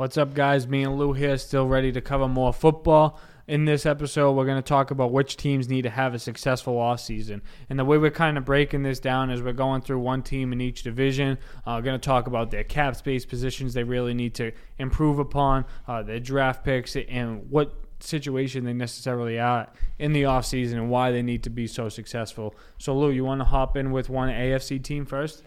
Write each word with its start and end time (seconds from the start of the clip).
What's 0.00 0.16
up, 0.16 0.32
guys? 0.32 0.66
Me 0.66 0.82
and 0.82 0.96
Lou 0.96 1.12
here, 1.12 1.36
still 1.36 1.66
ready 1.66 1.92
to 1.92 2.00
cover 2.00 2.26
more 2.26 2.54
football. 2.54 3.20
In 3.46 3.66
this 3.66 3.84
episode, 3.84 4.32
we're 4.32 4.46
going 4.46 4.56
to 4.56 4.66
talk 4.66 4.90
about 4.90 5.12
which 5.12 5.36
teams 5.36 5.68
need 5.68 5.82
to 5.82 5.90
have 5.90 6.14
a 6.14 6.18
successful 6.18 6.76
offseason. 6.76 7.42
And 7.68 7.78
the 7.78 7.84
way 7.84 7.98
we're 7.98 8.10
kind 8.10 8.38
of 8.38 8.46
breaking 8.46 8.82
this 8.82 8.98
down 8.98 9.30
is 9.30 9.42
we're 9.42 9.52
going 9.52 9.82
through 9.82 9.98
one 9.98 10.22
team 10.22 10.54
in 10.54 10.60
each 10.62 10.84
division. 10.84 11.36
Uh, 11.66 11.74
we're 11.76 11.82
going 11.82 12.00
to 12.00 12.06
talk 12.06 12.26
about 12.26 12.50
their 12.50 12.64
cap 12.64 12.96
space 12.96 13.26
positions 13.26 13.74
they 13.74 13.84
really 13.84 14.14
need 14.14 14.32
to 14.36 14.52
improve 14.78 15.18
upon, 15.18 15.66
uh, 15.86 16.02
their 16.02 16.18
draft 16.18 16.64
picks, 16.64 16.96
and 16.96 17.50
what 17.50 17.70
situation 17.98 18.64
they 18.64 18.72
necessarily 18.72 19.38
are 19.38 19.68
in 19.98 20.14
the 20.14 20.22
offseason 20.22 20.76
and 20.76 20.88
why 20.88 21.10
they 21.10 21.20
need 21.20 21.42
to 21.42 21.50
be 21.50 21.66
so 21.66 21.90
successful. 21.90 22.54
So, 22.78 22.96
Lou, 22.96 23.10
you 23.10 23.26
want 23.26 23.42
to 23.42 23.44
hop 23.44 23.76
in 23.76 23.90
with 23.90 24.08
one 24.08 24.30
AFC 24.30 24.82
team 24.82 25.04
first? 25.04 25.42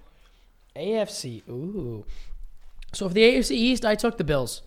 AFC, 0.75 1.41
ooh. 1.49 2.05
So 2.93 3.07
for 3.07 3.13
the 3.13 3.21
AFC 3.21 3.51
East, 3.51 3.85
I 3.85 3.95
took 3.95 4.17
the 4.17 4.23
Bills. 4.23 4.61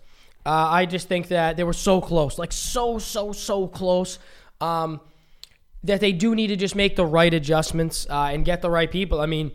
Uh, 0.45 0.49
I 0.69 0.85
just 0.85 1.07
think 1.07 1.27
that 1.29 1.57
they 1.57 1.63
were 1.63 1.73
so 1.73 1.99
close, 1.99 2.37
like 2.37 2.51
so, 2.53 2.99
so, 2.99 3.31
so 3.33 3.67
close, 3.67 4.17
um, 4.61 5.01
that 5.83 5.99
they 5.99 6.11
do 6.13 6.35
need 6.35 6.47
to 6.47 6.55
just 6.55 6.75
make 6.75 6.95
the 6.95 7.05
right 7.05 7.33
adjustments 7.33 8.07
uh, 8.09 8.29
and 8.31 8.45
get 8.45 8.61
the 8.61 8.69
right 8.69 8.89
people. 8.89 9.19
I 9.19 9.25
mean, 9.25 9.51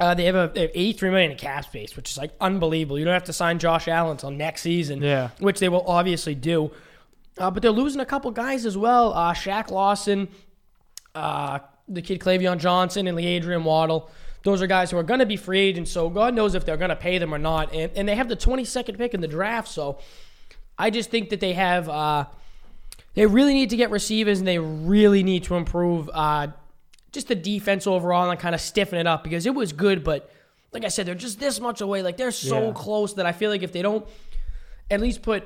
uh, 0.00 0.14
they, 0.14 0.24
have 0.24 0.34
a, 0.34 0.50
they 0.54 0.62
have 0.62 0.70
83 0.74 1.10
million 1.10 1.30
in 1.32 1.36
cap 1.36 1.64
space, 1.64 1.96
which 1.96 2.10
is 2.10 2.18
like 2.18 2.32
unbelievable. 2.40 2.98
You 2.98 3.04
don't 3.04 3.14
have 3.14 3.24
to 3.24 3.32
sign 3.32 3.58
Josh 3.58 3.88
Allen 3.88 4.12
until 4.12 4.30
next 4.30 4.62
season, 4.62 5.02
Yeah. 5.02 5.30
which 5.38 5.58
they 5.60 5.68
will 5.68 5.84
obviously 5.86 6.34
do. 6.34 6.70
Uh, 7.38 7.50
but 7.50 7.62
they're 7.62 7.70
losing 7.70 8.00
a 8.00 8.06
couple 8.06 8.30
guys 8.30 8.64
as 8.64 8.76
well. 8.76 9.12
Uh, 9.12 9.34
Shaq 9.34 9.70
Lawson, 9.70 10.28
uh, 11.14 11.58
the 11.88 12.00
kid 12.02 12.20
Clavion 12.20 12.58
Johnson, 12.58 13.06
and 13.06 13.16
LaAdrian 13.16 13.62
Waddle. 13.64 14.10
Those 14.46 14.62
are 14.62 14.68
guys 14.68 14.92
who 14.92 14.96
are 14.96 15.02
going 15.02 15.18
to 15.18 15.26
be 15.26 15.36
free 15.36 15.58
agents, 15.58 15.90
so 15.90 16.08
God 16.08 16.32
knows 16.32 16.54
if 16.54 16.64
they're 16.64 16.76
going 16.76 16.90
to 16.90 16.94
pay 16.96 17.18
them 17.18 17.34
or 17.34 17.38
not. 17.38 17.74
And, 17.74 17.90
and 17.96 18.08
they 18.08 18.14
have 18.14 18.28
the 18.28 18.36
22nd 18.36 18.96
pick 18.96 19.12
in 19.12 19.20
the 19.20 19.26
draft, 19.26 19.66
so 19.66 19.98
I 20.78 20.90
just 20.90 21.10
think 21.10 21.30
that 21.30 21.40
they 21.40 21.52
have. 21.54 21.88
Uh, 21.88 22.26
they 23.14 23.26
really 23.26 23.54
need 23.54 23.70
to 23.70 23.76
get 23.76 23.90
receivers, 23.90 24.38
and 24.38 24.46
they 24.46 24.60
really 24.60 25.24
need 25.24 25.42
to 25.44 25.56
improve 25.56 26.08
uh, 26.14 26.46
just 27.10 27.26
the 27.26 27.34
defense 27.34 27.88
overall 27.88 28.30
and 28.30 28.38
kind 28.38 28.54
of 28.54 28.60
stiffen 28.60 29.00
it 29.00 29.06
up 29.08 29.24
because 29.24 29.46
it 29.46 29.54
was 29.54 29.72
good, 29.72 30.04
but 30.04 30.30
like 30.72 30.84
I 30.84 30.88
said, 30.88 31.06
they're 31.06 31.14
just 31.16 31.40
this 31.40 31.58
much 31.58 31.80
away. 31.80 32.02
Like 32.02 32.16
they're 32.16 32.30
so 32.30 32.66
Yeah. 32.68 32.72
close 32.72 33.14
that 33.14 33.26
I 33.26 33.32
feel 33.32 33.50
like 33.50 33.64
if 33.64 33.72
they 33.72 33.82
don't 33.82 34.06
at 34.92 35.00
least 35.00 35.22
put 35.22 35.42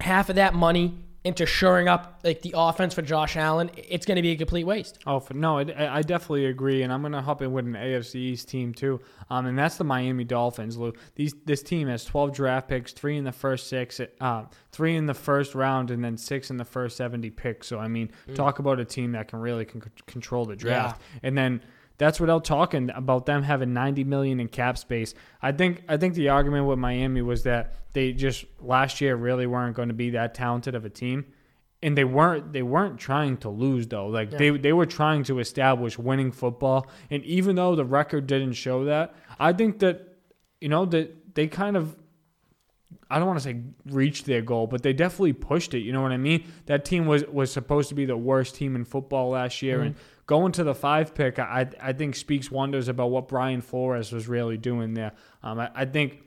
half 0.00 0.30
of 0.30 0.36
that 0.36 0.54
money 0.54 0.94
into 1.24 1.46
shoring 1.46 1.88
up 1.88 2.20
like 2.22 2.42
the 2.42 2.54
offense 2.54 2.92
for 2.92 3.00
Josh 3.00 3.36
Allen, 3.36 3.70
it's 3.76 4.04
going 4.04 4.16
to 4.16 4.22
be 4.22 4.32
a 4.32 4.36
complete 4.36 4.64
waste. 4.64 4.98
Oh, 5.06 5.20
for, 5.20 5.32
no, 5.32 5.58
I, 5.58 5.98
I 5.98 6.02
definitely 6.02 6.46
agree, 6.46 6.82
and 6.82 6.92
I'm 6.92 7.00
going 7.00 7.12
to 7.12 7.22
hop 7.22 7.40
in 7.40 7.50
with 7.50 7.64
an 7.64 7.72
AFC 7.72 8.16
East 8.16 8.48
team 8.48 8.74
too, 8.74 9.00
um, 9.30 9.46
and 9.46 9.58
that's 9.58 9.76
the 9.76 9.84
Miami 9.84 10.24
Dolphins. 10.24 10.76
Lou, 10.76 10.92
these 11.14 11.34
this 11.46 11.62
team 11.62 11.88
has 11.88 12.04
12 12.04 12.34
draft 12.34 12.68
picks, 12.68 12.92
three 12.92 13.16
in 13.16 13.24
the 13.24 13.32
first 13.32 13.68
six, 13.68 14.00
uh, 14.20 14.44
three 14.70 14.96
in 14.96 15.06
the 15.06 15.14
first 15.14 15.54
round, 15.54 15.90
and 15.90 16.04
then 16.04 16.18
six 16.18 16.50
in 16.50 16.58
the 16.58 16.64
first 16.64 16.98
70 16.98 17.30
picks. 17.30 17.68
So 17.68 17.78
I 17.78 17.88
mean, 17.88 18.10
talk 18.34 18.58
about 18.58 18.78
a 18.78 18.84
team 18.84 19.12
that 19.12 19.28
can 19.28 19.40
really 19.40 19.64
con- 19.64 19.82
control 20.06 20.44
the 20.44 20.56
draft, 20.56 21.00
and 21.22 21.36
then. 21.36 21.62
That's 21.98 22.18
without 22.18 22.44
talking 22.44 22.90
about 22.94 23.26
them 23.26 23.42
having 23.42 23.72
90 23.72 24.04
million 24.04 24.40
in 24.40 24.48
cap 24.48 24.78
space. 24.78 25.14
I 25.40 25.52
think 25.52 25.82
I 25.88 25.96
think 25.96 26.14
the 26.14 26.30
argument 26.30 26.66
with 26.66 26.78
Miami 26.78 27.22
was 27.22 27.44
that 27.44 27.74
they 27.92 28.12
just 28.12 28.44
last 28.60 29.00
year 29.00 29.14
really 29.16 29.46
weren't 29.46 29.76
going 29.76 29.88
to 29.88 29.94
be 29.94 30.10
that 30.10 30.34
talented 30.34 30.74
of 30.74 30.84
a 30.84 30.90
team 30.90 31.26
and 31.82 31.98
they 31.98 32.04
weren't 32.04 32.52
they 32.52 32.62
weren't 32.62 32.98
trying 32.98 33.36
to 33.36 33.48
lose 33.48 33.86
though 33.86 34.06
like 34.06 34.30
they 34.30 34.50
they 34.50 34.72
were 34.72 34.86
trying 34.86 35.22
to 35.22 35.38
establish 35.38 35.98
winning 35.98 36.32
football 36.32 36.88
and 37.10 37.22
even 37.24 37.56
though 37.56 37.76
the 37.76 37.84
record 37.84 38.26
didn't 38.26 38.54
show 38.54 38.86
that 38.86 39.14
i 39.38 39.52
think 39.52 39.78
that 39.80 40.16
you 40.60 40.68
know 40.68 40.86
that 40.86 41.34
they 41.34 41.46
kind 41.46 41.76
of 41.76 41.94
I 43.10 43.18
don't 43.18 43.28
want 43.28 43.38
to 43.38 43.44
say 43.44 43.60
reached 43.86 44.24
their 44.24 44.40
goal, 44.40 44.66
but 44.66 44.82
they 44.82 44.92
definitely 44.92 45.34
pushed 45.34 45.74
it. 45.74 45.80
You 45.80 45.92
know 45.92 46.00
what 46.00 46.12
I 46.12 46.16
mean? 46.16 46.44
That 46.66 46.84
team 46.84 47.06
was 47.06 47.24
was 47.26 47.52
supposed 47.52 47.88
to 47.90 47.94
be 47.94 48.06
the 48.06 48.16
worst 48.16 48.54
team 48.54 48.74
in 48.76 48.84
football 48.84 49.30
last 49.30 49.62
year, 49.62 49.78
mm-hmm. 49.78 49.86
and 49.88 49.96
going 50.26 50.52
to 50.52 50.64
the 50.64 50.74
five 50.74 51.14
pick, 51.14 51.38
I 51.38 51.68
I 51.80 51.92
think 51.92 52.16
speaks 52.16 52.50
wonders 52.50 52.88
about 52.88 53.10
what 53.10 53.28
Brian 53.28 53.60
Flores 53.60 54.12
was 54.12 54.28
really 54.28 54.56
doing 54.56 54.94
there. 54.94 55.12
Um, 55.42 55.60
I, 55.60 55.70
I 55.74 55.84
think 55.84 56.22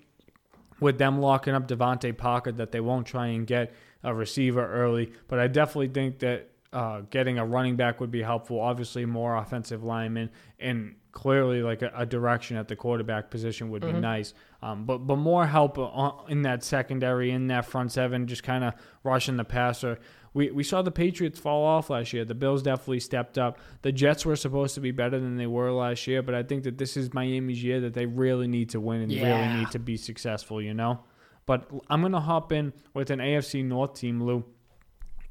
with 0.80 0.98
them 0.98 1.20
locking 1.20 1.54
up 1.54 1.68
DeVante 1.68 2.16
Parker 2.16 2.52
that 2.52 2.72
they 2.72 2.80
won't 2.80 3.08
try 3.08 3.28
and 3.28 3.48
get 3.48 3.74
a 4.04 4.14
receiver 4.14 4.66
early. 4.72 5.12
But 5.28 5.40
I 5.40 5.48
definitely 5.48 5.90
think 5.90 6.20
that 6.20 6.50
uh, 6.74 7.02
getting 7.10 7.40
a 7.40 7.46
running 7.46 7.76
back 7.76 8.00
would 8.00 8.12
be 8.12 8.22
helpful. 8.22 8.60
Obviously, 8.60 9.06
more 9.06 9.36
offensive 9.36 9.84
linemen 9.84 10.30
and 10.60 10.96
clearly 11.12 11.64
like 11.64 11.82
a, 11.82 11.92
a 11.96 12.06
direction 12.06 12.58
at 12.58 12.68
the 12.68 12.76
quarterback 12.76 13.32
position 13.32 13.72
would 13.72 13.82
be 13.82 13.92
nice. 13.92 14.34
Um, 14.62 14.86
but 14.86 15.00
but 15.00 15.16
more 15.16 15.48
help 15.48 15.78
on, 15.80 16.26
in 16.30 16.44
that 16.44 16.64
secondary, 16.64 17.32
in 17.32 17.48
that 17.48 17.66
front 17.66 17.92
seven, 17.92 18.28
just 18.28 18.44
kind 18.44 18.64
of 18.64 18.74
rushing 19.04 19.38
the 19.38 19.44
passer. 19.44 19.98
We, 20.38 20.52
we 20.52 20.64
saw 20.64 20.84
the 20.84 20.92
Patriots 20.92 21.40
fall 21.40 21.66
off 21.66 21.90
last 21.90 22.14
year. 22.14 22.24
The 22.24 22.36
Bills 22.36 22.62
definitely 22.62 23.00
stepped 23.00 23.40
up. 23.40 23.58
The 23.82 23.92
Jets 23.92 24.24
were 24.24 24.36
supposed 24.36 24.76
to 24.76 24.82
be 24.82 24.92
better 24.92 25.20
than 25.20 25.36
they 25.36 25.48
were 25.48 25.72
last 25.72 26.06
year, 26.06 26.22
but 26.22 26.36
I 26.36 26.44
think 26.44 26.62
that 26.66 26.78
this 26.78 26.96
is 26.96 27.12
Miami's 27.12 27.64
year 27.64 27.82
that 27.82 27.96
they 27.96 28.06
really 28.06 28.48
need 28.48 28.70
to 28.70 28.80
win 28.80 29.02
and 29.02 29.12
really 29.12 29.48
need 29.48 29.72
to 29.72 29.80
be 29.80 29.98
successful, 29.98 30.62
you 30.62 30.76
know? 30.76 31.00
But 31.48 31.68
I'm 31.90 32.02
going 32.02 32.12
to 32.12 32.20
hop 32.20 32.52
in 32.52 32.72
with 32.94 33.10
an 33.10 33.18
AFC 33.18 33.66
North 33.66 33.96
team, 33.96 34.22
Lou. 34.24 34.46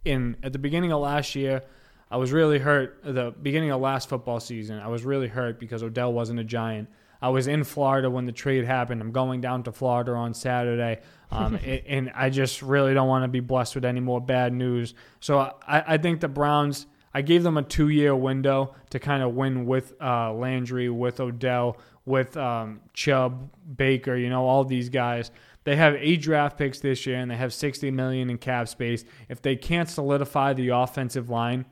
In 0.04 0.36
at 0.42 0.52
the 0.52 0.58
beginning 0.58 0.90
of 0.90 1.00
last 1.00 1.36
year, 1.36 1.62
I 2.10 2.16
was 2.16 2.32
really 2.32 2.58
hurt. 2.58 2.98
The 3.04 3.32
beginning 3.40 3.70
of 3.70 3.80
last 3.80 4.08
football 4.08 4.40
season, 4.40 4.80
I 4.80 4.88
was 4.88 5.04
really 5.04 5.28
hurt 5.28 5.60
because 5.60 5.84
Odell 5.84 6.12
wasn't 6.12 6.40
a 6.40 6.44
Giant. 6.44 6.88
I 7.20 7.30
was 7.30 7.46
in 7.46 7.64
Florida 7.64 8.10
when 8.10 8.26
the 8.26 8.32
trade 8.32 8.64
happened. 8.64 9.00
I'm 9.00 9.12
going 9.12 9.40
down 9.40 9.62
to 9.64 9.72
Florida 9.72 10.12
on 10.12 10.34
Saturday, 10.34 11.00
um, 11.30 11.56
and, 11.86 12.10
I 12.14 12.30
just 12.30 12.62
really 12.62 12.94
don't 12.94 13.08
want 13.08 13.24
to 13.24 13.28
be 13.28 13.40
blessed 13.40 13.74
with 13.74 13.84
any 13.84 14.00
more 14.00 14.20
bad 14.20 14.52
news. 14.52 14.94
So 15.20 15.38
I, 15.38 15.94
I 15.94 15.98
think 15.98 16.20
the 16.20 16.28
Browns. 16.28 16.86
I 17.14 17.22
gave 17.22 17.42
them 17.42 17.56
a 17.56 17.62
two-year 17.62 18.14
window 18.14 18.74
to 18.90 18.98
kind 18.98 19.22
of 19.22 19.34
win 19.34 19.64
with 19.64 19.94
uh, 20.02 20.34
Landry, 20.34 20.90
with 20.90 21.18
Odell, 21.18 21.78
with 22.04 22.36
um, 22.36 22.80
Chubb, 22.92 23.50
Baker. 23.74 24.14
You 24.14 24.28
know, 24.28 24.44
all 24.44 24.64
these 24.64 24.90
guys. 24.90 25.30
They 25.64 25.76
have 25.76 25.96
eight 25.98 26.22
draft 26.22 26.58
picks 26.58 26.78
this 26.78 27.06
year, 27.06 27.16
and 27.16 27.28
they 27.28 27.36
have 27.36 27.52
60 27.52 27.90
million 27.90 28.30
in 28.30 28.38
cap 28.38 28.68
space. 28.68 29.04
If 29.28 29.42
they 29.42 29.56
can't 29.56 29.88
solidify 29.88 30.52
the 30.52 30.68
offensive 30.68 31.28
line 31.28 31.64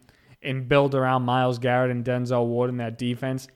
and 0.43 0.69
build 0.69 0.97
around 0.97 1.23
Myles 1.23 1.61
Garrett 1.61 1.93
and 1.93 2.05
Denzel 2.05 2.47
Ward 2.47 2.71
in 2.71 2.79
that 2.79 2.99
defense, 2.99 3.47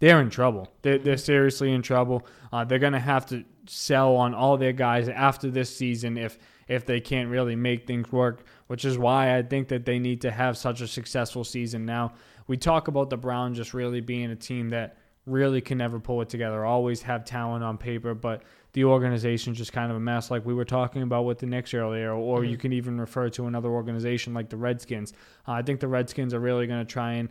they're 0.00 0.20
in 0.20 0.30
trouble. 0.30 0.72
They're, 0.82 0.98
they're 0.98 1.16
seriously 1.16 1.72
in 1.72 1.82
trouble. 1.82 2.26
Uh, 2.52 2.64
they're 2.64 2.78
going 2.78 2.92
to 2.92 2.98
have 2.98 3.26
to 3.26 3.44
sell 3.66 4.16
on 4.16 4.34
all 4.34 4.56
their 4.56 4.72
guys 4.72 5.08
after 5.08 5.50
this 5.50 5.74
season 5.74 6.16
if 6.16 6.38
if 6.68 6.84
they 6.84 7.00
can't 7.00 7.30
really 7.30 7.56
make 7.56 7.86
things 7.86 8.12
work. 8.12 8.44
Which 8.66 8.84
is 8.84 8.98
why 8.98 9.36
I 9.36 9.42
think 9.42 9.68
that 9.68 9.84
they 9.84 9.98
need 9.98 10.20
to 10.22 10.30
have 10.30 10.58
such 10.58 10.80
a 10.80 10.86
successful 10.86 11.44
season 11.44 11.84
now. 11.84 12.12
We 12.46 12.56
talk 12.56 12.88
about 12.88 13.10
the 13.10 13.16
Browns 13.16 13.56
just 13.56 13.74
really 13.74 14.00
being 14.00 14.30
a 14.30 14.36
team 14.36 14.70
that 14.70 14.96
really 15.26 15.60
can 15.60 15.78
never 15.78 16.00
pull 16.00 16.22
it 16.22 16.28
together. 16.28 16.64
Always 16.64 17.02
have 17.02 17.24
talent 17.24 17.62
on 17.62 17.78
paper, 17.78 18.14
but 18.14 18.42
the 18.72 18.84
organization's 18.84 19.58
just 19.58 19.72
kind 19.72 19.90
of 19.90 19.96
a 19.96 20.00
mess, 20.00 20.30
like 20.30 20.44
we 20.44 20.54
were 20.54 20.64
talking 20.64 21.02
about 21.02 21.24
with 21.24 21.38
the 21.38 21.46
Knicks 21.46 21.74
earlier, 21.74 22.12
or 22.12 22.44
you 22.44 22.56
can 22.56 22.72
even 22.72 23.00
refer 23.00 23.28
to 23.30 23.46
another 23.46 23.68
organization 23.68 24.34
like 24.34 24.48
the 24.50 24.56
Redskins. 24.56 25.12
Uh, 25.46 25.52
I 25.52 25.62
think 25.62 25.80
the 25.80 25.88
Redskins 25.88 26.34
are 26.34 26.40
really 26.40 26.66
going 26.66 26.84
to 26.84 26.90
try 26.90 27.14
and 27.14 27.28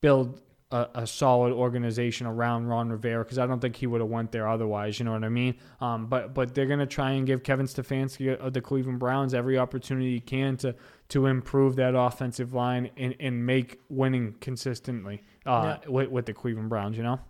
build 0.00 0.40
a, 0.72 0.86
a 0.94 1.06
solid 1.06 1.52
organization 1.52 2.26
around 2.26 2.66
Ron 2.66 2.90
Rivera 2.90 3.24
because 3.24 3.38
I 3.38 3.46
don't 3.46 3.60
think 3.60 3.76
he 3.76 3.86
would 3.86 4.00
have 4.00 4.10
went 4.10 4.30
there 4.32 4.48
otherwise. 4.48 4.98
You 4.98 5.04
know 5.04 5.12
what 5.12 5.24
I 5.24 5.28
mean? 5.28 5.56
Um, 5.80 6.06
but 6.06 6.34
but 6.34 6.54
they're 6.54 6.66
gonna 6.66 6.86
try 6.86 7.12
and 7.12 7.26
give 7.26 7.42
Kevin 7.42 7.66
Stefanski 7.66 8.36
of 8.36 8.52
the 8.52 8.60
Cleveland 8.60 8.98
Browns 8.98 9.34
every 9.34 9.58
opportunity 9.58 10.14
he 10.14 10.20
can 10.20 10.56
to 10.58 10.74
to 11.08 11.26
improve 11.26 11.76
that 11.76 11.94
offensive 11.96 12.54
line 12.54 12.90
and, 12.96 13.16
and 13.18 13.44
make 13.44 13.80
winning 13.88 14.34
consistently 14.40 15.22
uh, 15.44 15.78
with, 15.88 16.08
with 16.08 16.26
the 16.26 16.32
Cleveland 16.32 16.68
Browns. 16.68 16.96
You 16.96 17.02
know? 17.02 17.20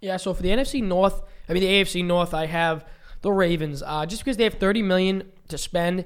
Yeah, 0.00 0.16
so 0.16 0.34
for 0.34 0.42
the 0.42 0.50
NFC 0.50 0.82
North, 0.82 1.22
I 1.48 1.52
mean 1.52 1.62
the 1.62 1.68
AFC 1.68 2.04
North, 2.04 2.34
I 2.34 2.46
have 2.46 2.84
the 3.22 3.32
Ravens. 3.32 3.82
Uh, 3.84 4.06
just 4.06 4.24
because 4.24 4.36
they 4.36 4.44
have 4.44 4.54
30 4.54 4.82
million 4.82 5.24
to 5.48 5.58
spend, 5.58 6.04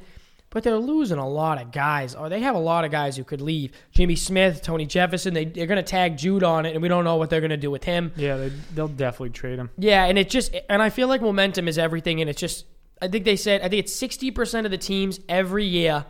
but 0.53 0.63
they're 0.63 0.79
losing 0.79 1.19
a 1.19 1.29
lot 1.29 1.61
of 1.61 1.73
guys, 1.73 2.15
or 2.15 2.29
they 2.29 2.41
have 2.41 2.55
a 2.55 2.59
lot 2.61 2.85
of 2.85 2.91
guys 2.91 3.17
who 3.17 3.25
could 3.25 3.41
leave. 3.41 3.73
Jimmy 3.91 4.15
Smith, 4.17 4.61
Tony 4.63 4.85
Jefferson, 4.87 5.33
they, 5.33 5.47
they're 5.47 5.67
going 5.67 5.79
to 5.79 5.83
tag 5.83 6.19
Jude 6.19 6.45
on 6.45 6.67
it, 6.67 6.75
and 6.75 6.83
we 6.83 6.89
don't 6.89 7.05
know 7.05 7.17
what 7.17 7.31
they're 7.31 7.41
going 7.41 7.51
to 7.51 7.57
do 7.57 7.71
with 7.71 7.85
him. 7.85 8.13
Yeah, 8.17 8.37
they, 8.37 8.49
they'll 8.75 8.87
definitely 8.87 9.31
trade 9.31 9.59
him. 9.59 9.71
Yeah, 9.79 10.05
and 10.05 10.19
it 10.19 10.29
just 10.29 10.55
and 10.69 10.83
I 10.83 10.91
feel 10.91 11.09
like 11.09 11.23
momentum 11.23 11.67
is 11.69 11.79
everything, 11.79 12.21
and 12.21 12.29
it's 12.29 12.41
just 12.41 12.67
I 13.01 13.09
think 13.09 13.25
they 13.25 13.37
said 13.37 13.63
I 13.63 13.69
think 13.69 13.81
it's 13.81 13.95
sixty 13.95 14.31
percent 14.31 14.67
of 14.67 14.71
the 14.71 14.79
teams 14.79 15.19
every 15.29 15.65
year 15.65 16.05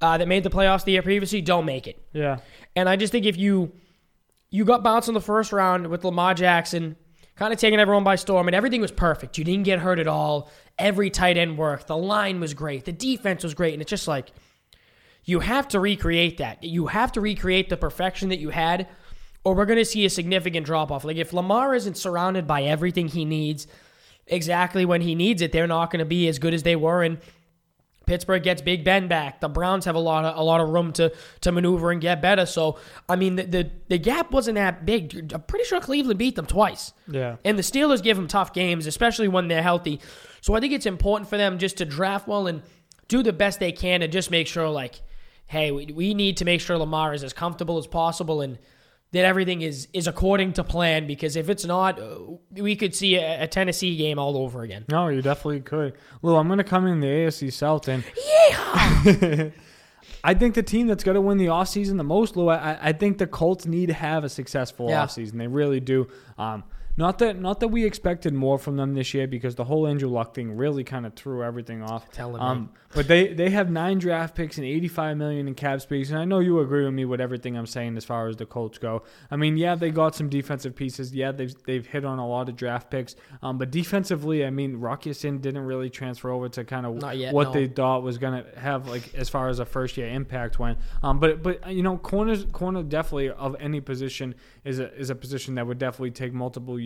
uh, 0.00 0.18
that 0.18 0.28
made 0.28 0.44
the 0.44 0.50
playoffs 0.50 0.84
the 0.84 0.92
year 0.92 1.02
previously 1.02 1.40
don't 1.40 1.64
make 1.64 1.86
it, 1.86 2.00
Yeah, 2.12 2.38
and 2.76 2.88
I 2.88 2.96
just 2.96 3.10
think 3.10 3.24
if 3.24 3.38
you 3.38 3.72
you 4.50 4.64
got 4.64 4.84
bounced 4.84 5.08
in 5.08 5.14
the 5.14 5.20
first 5.20 5.52
round 5.52 5.86
with 5.88 6.04
Lamar 6.04 6.34
Jackson, 6.34 6.96
kind 7.36 7.52
of 7.52 7.58
taking 7.58 7.78
everyone 7.78 8.04
by 8.04 8.16
storm, 8.16 8.48
and 8.48 8.54
everything 8.54 8.80
was 8.80 8.90
perfect. 8.90 9.38
You 9.38 9.44
didn't 9.44 9.64
get 9.64 9.78
hurt 9.78 9.98
at 9.98 10.08
all. 10.08 10.50
Every 10.78 11.10
tight 11.10 11.36
end 11.36 11.58
worked. 11.58 11.86
The 11.86 11.96
line 11.96 12.40
was 12.40 12.54
great. 12.54 12.84
The 12.84 12.92
defense 12.92 13.44
was 13.44 13.54
great, 13.54 13.74
and 13.74 13.82
it's 13.82 13.90
just 13.90 14.08
like 14.08 14.32
you 15.24 15.40
have 15.40 15.68
to 15.68 15.80
recreate 15.80 16.38
that. 16.38 16.64
You 16.64 16.86
have 16.86 17.12
to 17.12 17.20
recreate 17.20 17.68
the 17.68 17.76
perfection 17.76 18.30
that 18.30 18.38
you 18.38 18.50
had, 18.50 18.88
or 19.44 19.54
we're 19.54 19.66
going 19.66 19.78
to 19.78 19.84
see 19.84 20.04
a 20.04 20.10
significant 20.10 20.66
drop 20.66 20.90
off. 20.90 21.04
Like 21.04 21.16
if 21.16 21.32
Lamar 21.32 21.74
isn't 21.74 21.96
surrounded 21.96 22.46
by 22.46 22.62
everything 22.62 23.08
he 23.08 23.24
needs, 23.24 23.66
exactly 24.26 24.84
when 24.84 25.02
he 25.02 25.14
needs 25.14 25.42
it, 25.42 25.52
they're 25.52 25.66
not 25.66 25.90
going 25.90 26.00
to 26.00 26.06
be 26.06 26.28
as 26.28 26.38
good 26.38 26.54
as 26.54 26.62
they 26.62 26.76
were. 26.76 27.02
And 27.02 27.18
Pittsburgh 28.06 28.42
gets 28.42 28.62
Big 28.62 28.84
Ben 28.84 29.08
back. 29.08 29.40
The 29.40 29.48
Browns 29.48 29.84
have 29.84 29.96
a 29.96 30.00
lot 30.00 30.24
of 30.24 30.38
a 30.38 30.42
lot 30.42 30.60
of 30.60 30.68
room 30.68 30.92
to 30.94 31.12
to 31.40 31.52
maneuver 31.52 31.90
and 31.90 32.00
get 32.00 32.22
better. 32.22 32.46
So 32.46 32.78
I 33.08 33.16
mean, 33.16 33.36
the 33.36 33.42
the, 33.42 33.70
the 33.88 33.98
gap 33.98 34.30
wasn't 34.30 34.54
that 34.54 34.86
big. 34.86 35.32
I'm 35.32 35.42
pretty 35.42 35.64
sure 35.64 35.80
Cleveland 35.80 36.18
beat 36.18 36.36
them 36.36 36.46
twice. 36.46 36.92
Yeah. 37.08 37.36
And 37.44 37.58
the 37.58 37.62
Steelers 37.62 38.02
give 38.02 38.16
them 38.16 38.28
tough 38.28 38.52
games, 38.52 38.86
especially 38.86 39.28
when 39.28 39.48
they're 39.48 39.62
healthy. 39.62 40.00
So 40.40 40.54
I 40.54 40.60
think 40.60 40.72
it's 40.72 40.86
important 40.86 41.28
for 41.28 41.36
them 41.36 41.58
just 41.58 41.78
to 41.78 41.84
draft 41.84 42.28
well 42.28 42.46
and 42.46 42.62
do 43.08 43.22
the 43.22 43.32
best 43.32 43.58
they 43.58 43.72
can 43.72 44.02
and 44.02 44.12
just 44.12 44.30
make 44.30 44.46
sure, 44.46 44.68
like, 44.68 45.00
hey, 45.46 45.72
we, 45.72 45.86
we 45.86 46.14
need 46.14 46.36
to 46.38 46.44
make 46.44 46.60
sure 46.60 46.78
Lamar 46.78 47.14
is 47.14 47.24
as 47.24 47.32
comfortable 47.32 47.78
as 47.78 47.86
possible 47.86 48.40
and 48.40 48.58
that 49.16 49.24
everything 49.24 49.62
is 49.62 49.88
is 49.92 50.06
according 50.06 50.52
to 50.54 50.64
plan. 50.64 51.06
Because 51.06 51.34
if 51.36 51.48
it's 51.50 51.64
not, 51.64 51.98
uh, 52.00 52.18
we 52.52 52.76
could 52.76 52.94
see 52.94 53.16
a, 53.16 53.42
a 53.42 53.46
Tennessee 53.48 53.96
game 53.96 54.18
all 54.18 54.36
over 54.36 54.62
again. 54.62 54.84
No, 54.88 55.08
you 55.08 55.22
definitely 55.22 55.60
could. 55.60 55.94
Lou, 56.22 56.36
I'm 56.36 56.46
going 56.46 56.58
to 56.58 56.64
come 56.64 56.86
in 56.86 57.00
the 57.00 57.06
AFC 57.06 57.52
South 57.52 57.88
and 57.88 58.04
Yeah. 58.48 59.50
I 60.24 60.34
think 60.34 60.54
the 60.54 60.62
team 60.62 60.86
that's 60.86 61.04
going 61.04 61.14
to 61.14 61.20
win 61.20 61.38
the 61.38 61.46
offseason 61.46 61.96
the 61.96 62.04
most, 62.04 62.36
Lou, 62.36 62.48
I, 62.48 62.88
I 62.88 62.92
think 62.92 63.18
the 63.18 63.26
Colts 63.26 63.66
need 63.66 63.86
to 63.86 63.92
have 63.94 64.24
a 64.24 64.28
successful 64.28 64.88
Yeah. 64.88 65.04
offseason. 65.04 65.38
They 65.38 65.46
really 65.46 65.80
do. 65.80 66.08
Um, 66.38 66.64
not 66.96 67.18
that 67.18 67.40
not 67.40 67.60
that 67.60 67.68
we 67.68 67.84
expected 67.84 68.32
more 68.32 68.58
from 68.58 68.76
them 68.76 68.94
this 68.94 69.12
year 69.12 69.26
because 69.26 69.54
the 69.54 69.64
whole 69.64 69.86
Andrew 69.86 70.08
Luck 70.08 70.34
thing 70.34 70.56
really 70.56 70.84
kind 70.84 71.04
of 71.04 71.14
threw 71.14 71.42
everything 71.42 71.82
off. 71.82 72.10
Telling 72.10 72.40
um, 72.40 72.70
but 72.94 73.08
they 73.08 73.34
they 73.34 73.50
have 73.50 73.70
nine 73.70 73.98
draft 73.98 74.34
picks 74.34 74.56
and 74.56 74.66
85 74.66 75.18
million 75.18 75.48
in 75.48 75.54
cap 75.54 75.82
space, 75.82 76.08
and 76.08 76.18
I 76.18 76.24
know 76.24 76.38
you 76.38 76.60
agree 76.60 76.84
with 76.84 76.94
me 76.94 77.04
with 77.04 77.20
everything 77.20 77.56
I'm 77.56 77.66
saying 77.66 77.96
as 77.98 78.04
far 78.06 78.28
as 78.28 78.36
the 78.36 78.46
Colts 78.46 78.78
go. 78.78 79.02
I 79.30 79.36
mean, 79.36 79.58
yeah, 79.58 79.74
they 79.74 79.90
got 79.90 80.14
some 80.14 80.30
defensive 80.30 80.74
pieces. 80.74 81.14
Yeah, 81.14 81.32
they've 81.32 81.54
they've 81.64 81.86
hit 81.86 82.06
on 82.06 82.18
a 82.18 82.26
lot 82.26 82.48
of 82.48 82.56
draft 82.56 82.90
picks. 82.90 83.14
Um, 83.42 83.58
but 83.58 83.70
defensively, 83.70 84.46
I 84.46 84.50
mean, 84.50 84.76
Rock 84.76 85.04
Ya-Sin 85.04 85.40
didn't 85.40 85.62
really 85.62 85.90
transfer 85.90 86.30
over 86.30 86.48
to 86.48 86.64
kind 86.64 86.86
of 86.86 87.14
yet, 87.14 87.34
what 87.34 87.48
no. 87.48 87.52
they 87.52 87.66
thought 87.66 88.02
was 88.02 88.16
going 88.16 88.42
to 88.42 88.58
have 88.58 88.88
like 88.88 89.14
as 89.14 89.28
far 89.28 89.50
as 89.50 89.58
a 89.58 89.66
first 89.66 89.98
year 89.98 90.08
impact 90.08 90.58
went. 90.58 90.78
Um, 91.02 91.20
but 91.20 91.42
but 91.42 91.70
you 91.70 91.82
know, 91.82 91.98
corners 91.98 92.46
corner 92.52 92.82
definitely 92.82 93.28
of 93.28 93.56
any 93.60 93.82
position 93.82 94.34
is 94.64 94.78
a 94.78 94.94
is 94.94 95.10
a 95.10 95.14
position 95.14 95.56
that 95.56 95.66
would 95.66 95.78
definitely 95.78 96.12
take 96.12 96.32
multiple 96.32 96.80
years, 96.80 96.85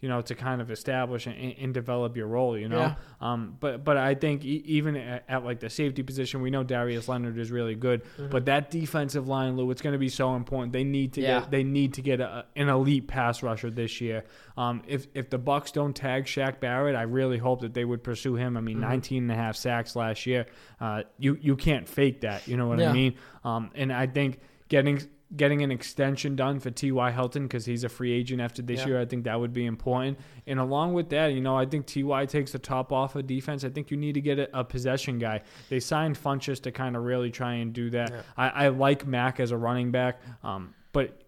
you 0.00 0.08
know, 0.10 0.20
to 0.20 0.34
kind 0.34 0.60
of 0.60 0.70
establish 0.70 1.26
and, 1.26 1.36
and 1.58 1.72
develop 1.72 2.16
your 2.16 2.26
role. 2.26 2.56
You 2.58 2.68
know, 2.68 2.78
Yeah. 2.78 2.94
um, 3.20 3.56
but 3.60 3.84
but 3.84 3.96
I 3.96 4.14
think 4.14 4.44
e- 4.44 4.62
even 4.66 4.96
at, 4.96 5.24
at 5.28 5.44
like 5.44 5.60
the 5.60 5.70
safety 5.70 6.02
position, 6.02 6.42
we 6.42 6.50
know 6.50 6.62
Darius 6.62 7.08
Leonard 7.08 7.38
is 7.38 7.50
really 7.50 7.74
good, 7.74 8.02
but 8.30 8.44
that 8.46 8.70
defensive 8.70 9.26
line, 9.28 9.56
Lou, 9.56 9.70
it's 9.70 9.80
going 9.82 9.94
to 9.94 9.98
be 9.98 10.08
so 10.10 10.34
important. 10.36 10.72
They 10.72 10.84
need 10.84 11.14
to 11.14 11.20
Yeah. 11.22 11.40
get 11.40 11.50
they 11.50 11.64
need 11.64 11.94
to 11.94 12.02
get 12.02 12.20
a, 12.20 12.44
an 12.56 12.68
elite 12.68 13.08
pass 13.08 13.42
rusher 13.42 13.70
this 13.70 14.00
year. 14.00 14.24
Um, 14.56 14.82
if 14.86 15.06
if 15.14 15.30
the 15.30 15.38
Bucks 15.38 15.70
don't 15.72 15.94
tag 15.94 16.24
Shaq 16.24 16.60
Barrett, 16.60 16.94
I 16.96 17.02
really 17.02 17.38
hope 17.38 17.60
that 17.62 17.74
they 17.74 17.84
would 17.84 18.02
pursue 18.04 18.34
him. 18.36 18.56
I 18.56 18.60
mean, 18.60 18.80
19 18.80 19.22
and 19.24 19.32
a 19.32 19.34
half 19.34 19.56
sacks 19.56 19.96
last 19.96 20.26
year. 20.26 20.46
Uh, 20.80 21.02
you 21.18 21.38
you 21.40 21.56
can't 21.56 21.88
fake 21.88 22.20
that. 22.20 22.46
You 22.48 22.56
know 22.56 22.68
what 22.68 22.78
Yeah. 22.78 22.90
I 22.90 22.92
mean? 22.92 23.14
Um, 23.44 23.70
and 23.74 23.92
I 23.92 24.06
think 24.06 24.40
getting 24.68 25.00
getting 25.34 25.62
an 25.62 25.72
extension 25.72 26.36
done 26.36 26.60
for 26.60 26.70
T.Y. 26.70 27.10
Hilton 27.10 27.44
because 27.44 27.66
he's 27.66 27.82
a 27.82 27.88
free 27.88 28.12
agent 28.12 28.40
after 28.40 28.62
this 28.62 28.80
Yeah. 28.80 28.86
year, 28.86 29.00
I 29.00 29.06
think 29.06 29.24
that 29.24 29.40
would 29.40 29.52
be 29.52 29.66
important. 29.66 30.18
And 30.46 30.60
along 30.60 30.94
with 30.94 31.08
that, 31.10 31.32
you 31.32 31.40
know, 31.40 31.56
I 31.56 31.66
think 31.66 31.86
T.Y. 31.86 32.26
takes 32.26 32.52
the 32.52 32.60
top 32.60 32.92
off 32.92 33.16
of 33.16 33.26
defense. 33.26 33.64
I 33.64 33.70
think 33.70 33.90
you 33.90 33.96
need 33.96 34.12
to 34.14 34.20
get 34.20 34.38
a, 34.38 34.60
a 34.60 34.62
possession 34.62 35.18
guy. 35.18 35.42
They 35.68 35.80
signed 35.80 36.16
Funches 36.16 36.62
to 36.62 36.70
kind 36.70 36.94
of 36.96 37.02
really 37.02 37.30
try 37.32 37.54
and 37.54 37.72
do 37.72 37.90
that. 37.90 38.10
Yeah. 38.10 38.22
I, 38.36 38.48
I 38.48 38.68
like 38.68 39.04
Mac 39.04 39.40
as 39.40 39.50
a 39.50 39.56
running 39.56 39.90
back, 39.90 40.20
um, 40.44 40.74
but 40.92 41.22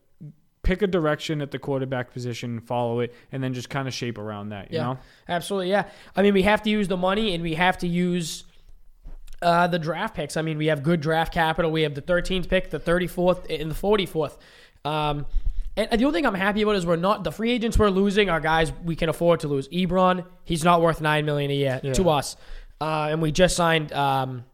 pick 0.63 0.83
a 0.83 0.87
direction 0.87 1.41
at 1.41 1.51
the 1.51 1.59
quarterback 1.59 2.13
position, 2.13 2.61
follow 2.61 3.01
it, 3.01 3.15
and 3.33 3.43
then 3.43 3.53
just 3.55 3.71
kind 3.71 3.89
of 3.89 3.95
shape 3.95 4.19
around 4.19 4.51
that. 4.51 4.71
You 4.71 4.79
Yeah. 4.79 4.85
know, 4.85 4.99
Absolutely, 5.29 5.71
yeah. 5.71 5.89
I 6.15 6.23
mean, 6.23 6.35
we 6.35 6.43
have 6.43 6.63
to 6.63 6.71
use 6.71 6.87
the 6.89 6.97
money 6.97 7.35
and 7.35 7.43
we 7.43 7.55
have 7.55 7.79
to 7.79 7.89
use 7.89 8.45
uh, 9.43 9.67
the 9.67 9.79
draft 9.79 10.15
picks. 10.15 10.37
I 10.37 10.43
mean, 10.43 10.59
we 10.59 10.67
have 10.67 10.83
good 10.83 11.01
draft 11.01 11.33
capital. 11.33 11.71
We 11.71 11.83
have 11.83 11.95
the 11.95 12.03
13th 12.03 12.49
pick, 12.49 12.71
the 12.71 12.81
34th, 12.81 13.47
and 13.61 13.71
the 13.71 13.75
44th. 13.75 14.37
Um, 14.85 15.27
and 15.77 15.89
the 16.01 16.05
only 16.07 16.19
thing 16.19 16.27
I'm 16.27 16.35
happy 16.35 16.63
about 16.63 16.75
is 16.75 16.85
we're 16.85 16.97
not 16.97 17.23
the 17.23 17.31
free 17.31 17.53
agents 17.53 17.79
we're 17.79 17.89
losing 17.91 18.29
are 18.31 18.41
guys 18.41 18.73
we 18.85 18.97
can 18.97 19.09
afford 19.09 19.41
to 19.41 19.49
lose. 19.49 19.69
Ebron, 19.69 20.25
he's 20.45 20.65
not 20.65 20.83
worth 20.83 21.01
nine 21.01 21.25
million 21.25 21.51
a 21.53 21.55
year 21.55 21.81
Yeah. 21.85 21.93
to 21.93 22.11
us, 22.11 22.37
uh, 22.81 23.09
and 23.11 23.23
we 23.23 23.31
just 23.31 23.55
signed. 23.55 23.93
Um, 23.93 24.45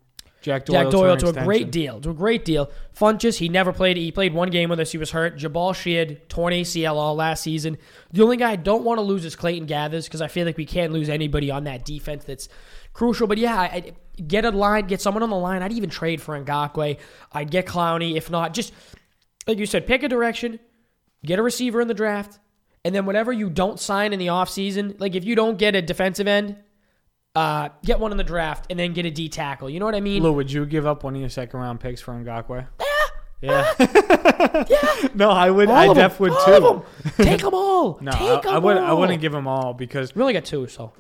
Jack 0.42 0.66
Doyle, 0.66 0.82
Jack 0.82 0.90
Doyle 0.90 1.12
an 1.12 1.19
to 1.20 1.28
a 1.28 1.44
great 1.44 1.70
deal. 1.70 2.02
To 2.02 2.10
a 2.10 2.14
great 2.14 2.44
deal. 2.44 2.70
Funches, 2.94 3.38
he 3.38 3.48
never 3.48 3.72
played. 3.72 3.96
He 3.96 4.12
played 4.12 4.34
one 4.34 4.50
game 4.50 4.69
with 4.69 4.78
us. 4.78 4.92
He 4.92 4.98
was 4.98 5.10
hurt. 5.12 5.38
Jabaal 5.38 5.75
Sheard, 5.75 6.28
torn 6.28 6.52
ACL 6.52 6.96
all 6.96 7.14
last 7.14 7.42
season. 7.42 7.78
The 8.12 8.22
only 8.22 8.37
guy 8.37 8.50
I 8.50 8.56
don't 8.56 8.84
want 8.84 8.98
to 8.98 9.02
lose 9.02 9.25
is 9.25 9.34
Clayton 9.37 9.66
Geathers 9.66 10.04
because 10.04 10.20
I 10.20 10.28
feel 10.28 10.44
like 10.44 10.58
we 10.58 10.66
can't 10.66 10.92
lose 10.92 11.08
anybody 11.08 11.50
on 11.50 11.64
that 11.64 11.87
defense 11.87 12.25
that's 12.25 12.50
crucial. 12.94 13.26
But 13.26 13.37
yeah, 13.37 13.56
I, 13.61 13.64
I- 13.64 13.93
get 14.26 14.44
a 14.44 14.50
line, 14.50 14.87
get 14.87 15.00
someone 15.00 15.23
on 15.25 15.31
the 15.31 15.37
line. 15.37 15.61
I'd 15.62 15.73
even 15.73 15.91
trade 15.91 16.23
for 16.23 16.38
Ngakoue. 16.43 16.96
I'd 17.32 17.50
get 17.50 17.67
Clowney. 17.67 18.17
If 18.17 18.31
not, 18.31 18.55
just 18.55 18.73
like 19.46 19.58
you 19.58 19.67
said, 19.67 19.87
pick 19.87 20.02
a 20.05 20.08
direction, 20.08 20.61
get 21.26 21.38
a 21.38 21.43
receiver 21.43 21.81
in 21.81 21.88
the 21.88 21.94
draft, 21.94 22.38
and 22.85 22.94
then 22.94 23.06
whatever 23.06 23.32
you 23.32 23.50
don't 23.50 23.81
sign 23.81 24.12
in 24.12 24.19
the 24.20 24.29
offseason, 24.29 25.00
like 25.00 25.14
if 25.17 25.25
you 25.25 25.35
don't 25.35 25.58
get 25.58 25.75
a 25.75 25.82
defensive 25.82 26.29
end, 26.29 26.56
uh, 27.35 27.70
get 27.85 27.99
one 27.99 28.12
in 28.12 28.17
the 28.17 28.23
draft 28.23 28.67
and 28.70 28.79
then 28.79 28.93
get 28.93 29.05
a 29.05 29.11
D 29.11 29.29
tackle. 29.29 29.69
You 29.69 29.81
know 29.81 29.87
what 29.87 29.97
I 29.97 30.00
mean? 30.00 30.23
Lou, 30.23 30.32
would 30.35 30.52
you 30.52 30.64
give 30.64 30.87
up 30.87 31.02
one 31.02 31.17
of 31.17 31.20
your 31.20 31.29
second 31.29 31.58
round 31.58 31.81
picks 31.81 32.00
for 32.00 32.12
Ngakoue? 32.12 32.67
Yeah. 33.44 33.75
yeah. 34.69 35.08
No, 35.14 35.31
I 35.31 35.50
would. 35.50 35.69
All 35.69 35.75
I 35.76 35.87
of 35.87 35.96
def 35.96 36.19
would 36.20 36.32
All 36.32 36.44
too. 36.44 36.52
of 36.52 36.87
'em. 37.17 37.25
Take 37.25 37.41
them 37.43 37.55
all. 37.55 37.99
No, 38.00 38.11
Take 38.12 38.46
I, 38.46 38.52
I 38.52 38.56
'em 38.56 38.62
would. 38.62 38.76
I 38.79 38.93
wouldn't 38.93 39.20
give 39.20 39.32
them 39.32 39.46
all 39.46 39.75
because 39.75 40.14
We 40.14 40.23
only 40.23 40.32
got 40.32 40.44
two, 40.44 40.67
so 40.67 40.93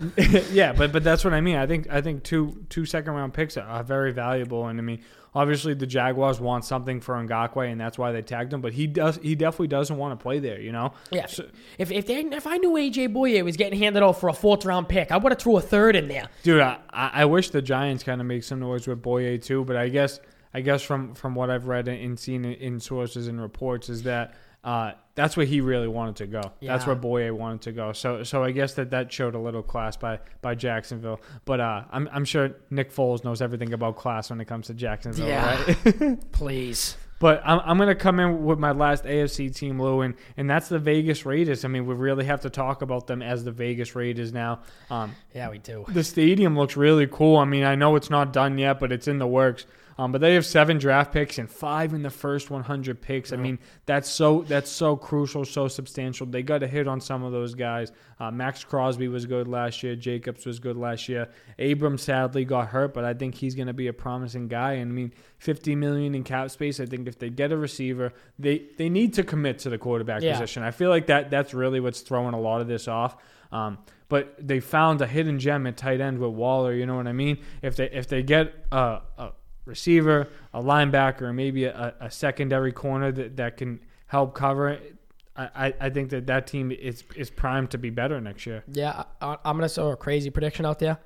yeah, 0.52 0.72
but 0.72 0.92
but 0.92 1.02
that's 1.02 1.24
what 1.24 1.32
I 1.34 1.40
mean. 1.40 1.56
I 1.56 1.66
think 1.66 1.88
I 1.90 2.00
think 2.00 2.22
two 2.22 2.64
two 2.68 2.84
second 2.86 3.12
round 3.14 3.34
picks 3.34 3.56
are 3.56 3.82
very 3.82 4.12
valuable, 4.12 4.66
and 4.68 4.78
I 4.78 4.82
mean, 4.82 5.00
obviously 5.34 5.74
the 5.74 5.86
Jaguars 5.86 6.38
want 6.40 6.64
something 6.64 7.00
for 7.00 7.14
Ngakoue, 7.16 7.70
and 7.72 7.80
that's 7.80 7.98
why 7.98 8.12
they 8.12 8.22
tagged 8.22 8.52
him. 8.52 8.60
But 8.60 8.72
he 8.74 8.86
does. 8.86 9.18
He 9.22 9.34
definitely 9.34 9.68
doesn't 9.68 9.96
want 9.96 10.18
to 10.18 10.22
play 10.22 10.38
there. 10.38 10.60
You 10.60 10.72
know. 10.72 10.92
yeah. 11.10 11.26
So- 11.26 11.48
if 11.78 11.90
if 11.90 12.06
they, 12.06 12.20
if 12.20 12.46
I 12.46 12.58
knew 12.58 12.72
AJ 12.72 13.12
Bouye 13.14 13.42
was 13.42 13.56
getting 13.56 13.78
handed 13.78 14.02
off 14.02 14.20
for 14.20 14.28
a 14.28 14.34
fourth 14.34 14.64
round 14.64 14.88
pick, 14.88 15.10
I 15.10 15.16
would 15.16 15.32
have 15.32 15.40
threw 15.40 15.56
a 15.56 15.60
third 15.62 15.96
in 15.96 16.08
there. 16.08 16.28
Dude, 16.42 16.60
I, 16.60 16.78
I 16.90 17.10
I 17.14 17.24
wish 17.24 17.50
the 17.50 17.62
Giants 17.62 18.04
kind 18.04 18.20
of 18.20 18.26
make 18.26 18.44
some 18.44 18.60
noise 18.60 18.86
with 18.86 19.02
Bouye 19.02 19.42
too, 19.42 19.64
but 19.64 19.76
I 19.76 19.88
guess 19.88 20.20
I 20.54 20.60
guess 20.60 20.82
from 20.82 21.14
from 21.14 21.34
what 21.34 21.50
I've 21.50 21.66
read 21.66 21.88
and 21.88 22.18
seen 22.18 22.44
in 22.44 22.80
sources 22.80 23.26
and 23.26 23.40
reports 23.40 23.88
is 23.88 24.04
that 24.04 24.34
uh, 24.62 24.92
that's 25.14 25.36
where 25.36 25.44
he 25.44 25.60
really 25.60 25.88
wanted 25.88 26.16
to 26.16 26.26
go. 26.26 26.40
That's 26.62 26.86
where 26.86 26.96
Bouye 26.96 27.30
wanted 27.32 27.60
to 27.62 27.72
go. 27.72 27.92
So 27.92 28.22
so 28.22 28.42
I 28.42 28.50
guess 28.52 28.74
that 28.74 28.90
that 28.92 29.12
showed 29.12 29.34
a 29.34 29.38
little 29.38 29.62
class 29.62 29.96
by 29.96 30.20
by 30.40 30.54
Jacksonville. 30.54 31.20
But 31.44 31.60
uh, 31.60 31.84
I'm 31.90 32.08
I'm 32.12 32.24
sure 32.24 32.50
Nick 32.70 32.92
Foles 32.94 33.24
knows 33.24 33.42
everything 33.42 33.72
about 33.74 33.96
class 33.96 34.30
when 34.30 34.40
it 34.40 34.46
comes 34.46 34.68
to 34.68 34.74
Jacksonville. 34.74 35.28
Yeah. 35.28 35.62
Right? 35.84 36.18
Please. 36.32 36.96
But 37.20 37.42
I'm, 37.44 37.60
I'm 37.64 37.76
going 37.78 37.88
to 37.88 37.94
come 37.94 38.18
in 38.20 38.44
with 38.44 38.58
my 38.58 38.72
last 38.72 39.04
AFC 39.04 39.54
team, 39.54 39.80
Lou, 39.80 40.00
and, 40.02 40.14
and 40.36 40.50
that's 40.50 40.68
the 40.68 40.80
Vegas 40.80 41.24
Raiders. 41.24 41.64
I 41.64 41.68
mean, 41.68 41.86
we 41.86 41.94
really 41.94 42.24
have 42.24 42.40
to 42.42 42.50
talk 42.50 42.82
about 42.82 43.06
them 43.06 43.22
as 43.22 43.44
the 43.44 43.52
Vegas 43.52 43.94
Raiders 43.94 44.32
now. 44.32 44.60
Um, 44.90 45.14
Yeah, 45.32 45.48
we 45.48 45.58
do. 45.58 45.84
the 45.88 46.02
stadium 46.04 46.56
looks 46.58 46.76
really 46.76 47.06
cool. 47.06 47.36
I 47.38 47.44
mean, 47.44 47.62
I 47.64 47.76
know 47.76 47.94
it's 47.96 48.10
not 48.10 48.32
done 48.32 48.58
yet, 48.58 48.78
but 48.80 48.90
it's 48.92 49.06
in 49.08 49.18
the 49.20 49.28
works. 49.28 49.64
Um, 49.96 50.10
but 50.10 50.20
they 50.20 50.34
have 50.34 50.44
seven 50.44 50.78
draft 50.78 51.12
picks 51.12 51.38
and 51.38 51.48
five 51.48 51.94
in 51.94 52.02
the 52.02 52.10
first 52.10 52.50
100 52.50 53.00
picks. 53.00 53.32
I 53.32 53.36
mean, 53.36 53.58
that's 53.86 54.08
so 54.08 54.42
that's 54.42 54.70
so 54.70 54.96
crucial, 54.96 55.44
so 55.44 55.68
substantial. 55.68 56.26
They 56.26 56.42
got 56.42 56.58
to 56.58 56.66
hit 56.66 56.88
on 56.88 57.00
some 57.00 57.22
of 57.22 57.30
those 57.32 57.54
guys. 57.54 57.92
Uh, 58.18 58.30
Maxx 58.32 58.64
Crosby 58.64 59.06
was 59.08 59.24
good 59.26 59.46
last 59.46 59.82
year. 59.82 59.94
Jacobs 59.94 60.46
was 60.46 60.58
good 60.58 60.76
last 60.76 61.08
year. 61.08 61.28
Abram 61.58 61.96
sadly 61.98 62.44
got 62.44 62.68
hurt, 62.68 62.92
but 62.92 63.04
I 63.04 63.14
think 63.14 63.36
he's 63.36 63.54
going 63.54 63.68
to 63.68 63.72
be 63.72 63.86
a 63.86 63.92
promising 63.92 64.48
guy. 64.48 64.72
And 64.74 64.90
I 64.90 64.94
mean, 64.94 65.12
50 65.38 65.76
million 65.76 66.14
in 66.14 66.24
cap 66.24 66.50
space. 66.50 66.80
I 66.80 66.86
think 66.86 67.06
if 67.06 67.18
they 67.18 67.30
get 67.30 67.52
a 67.52 67.56
receiver, 67.56 68.12
they 68.38 68.66
they 68.78 68.88
need 68.88 69.14
to 69.14 69.22
commit 69.22 69.60
to 69.60 69.70
the 69.70 69.78
quarterback 69.78 70.22
Yeah. 70.22 70.32
position. 70.32 70.64
I 70.64 70.72
feel 70.72 70.90
like 70.90 71.06
that 71.06 71.30
that's 71.30 71.54
really 71.54 71.78
what's 71.78 72.00
throwing 72.00 72.34
a 72.34 72.40
lot 72.40 72.60
of 72.60 72.66
this 72.66 72.88
off. 72.88 73.16
Um, 73.52 73.78
but 74.08 74.34
they 74.38 74.58
found 74.58 75.00
a 75.00 75.06
hidden 75.06 75.38
gem 75.38 75.66
at 75.68 75.76
tight 75.76 76.00
end 76.00 76.18
with 76.18 76.32
Waller. 76.32 76.72
You 76.72 76.84
know 76.86 76.96
what 76.96 77.06
I 77.06 77.12
mean? 77.12 77.38
If 77.62 77.76
they 77.76 77.90
if 77.90 78.08
they 78.08 78.22
get 78.24 78.52
a, 78.72 79.00
a 79.18 79.30
receiver, 79.64 80.28
a 80.52 80.62
linebacker, 80.62 81.22
or 81.22 81.32
maybe 81.32 81.64
a, 81.64 81.94
a 82.00 82.10
secondary 82.10 82.72
corner 82.72 83.10
that, 83.12 83.36
that 83.36 83.56
can 83.56 83.80
help 84.06 84.34
cover 84.34 84.68
it, 84.70 84.96
I, 85.36 85.74
I- 85.80 85.90
think 85.90 86.10
that 86.10 86.26
that 86.28 86.46
team 86.46 86.70
is 86.70 87.02
is 87.16 87.28
primed 87.30 87.70
to 87.72 87.78
be 87.78 87.90
better 87.90 88.20
next 88.20 88.46
year. 88.46 88.62
Yeah, 88.68 89.04
I, 89.20 89.36
I'm 89.44 89.56
gonna 89.56 89.68
throw 89.68 89.90
a 89.90 89.96
crazy 89.96 90.30
prediction 90.30 90.64
out 90.64 90.78
there. 90.78 90.98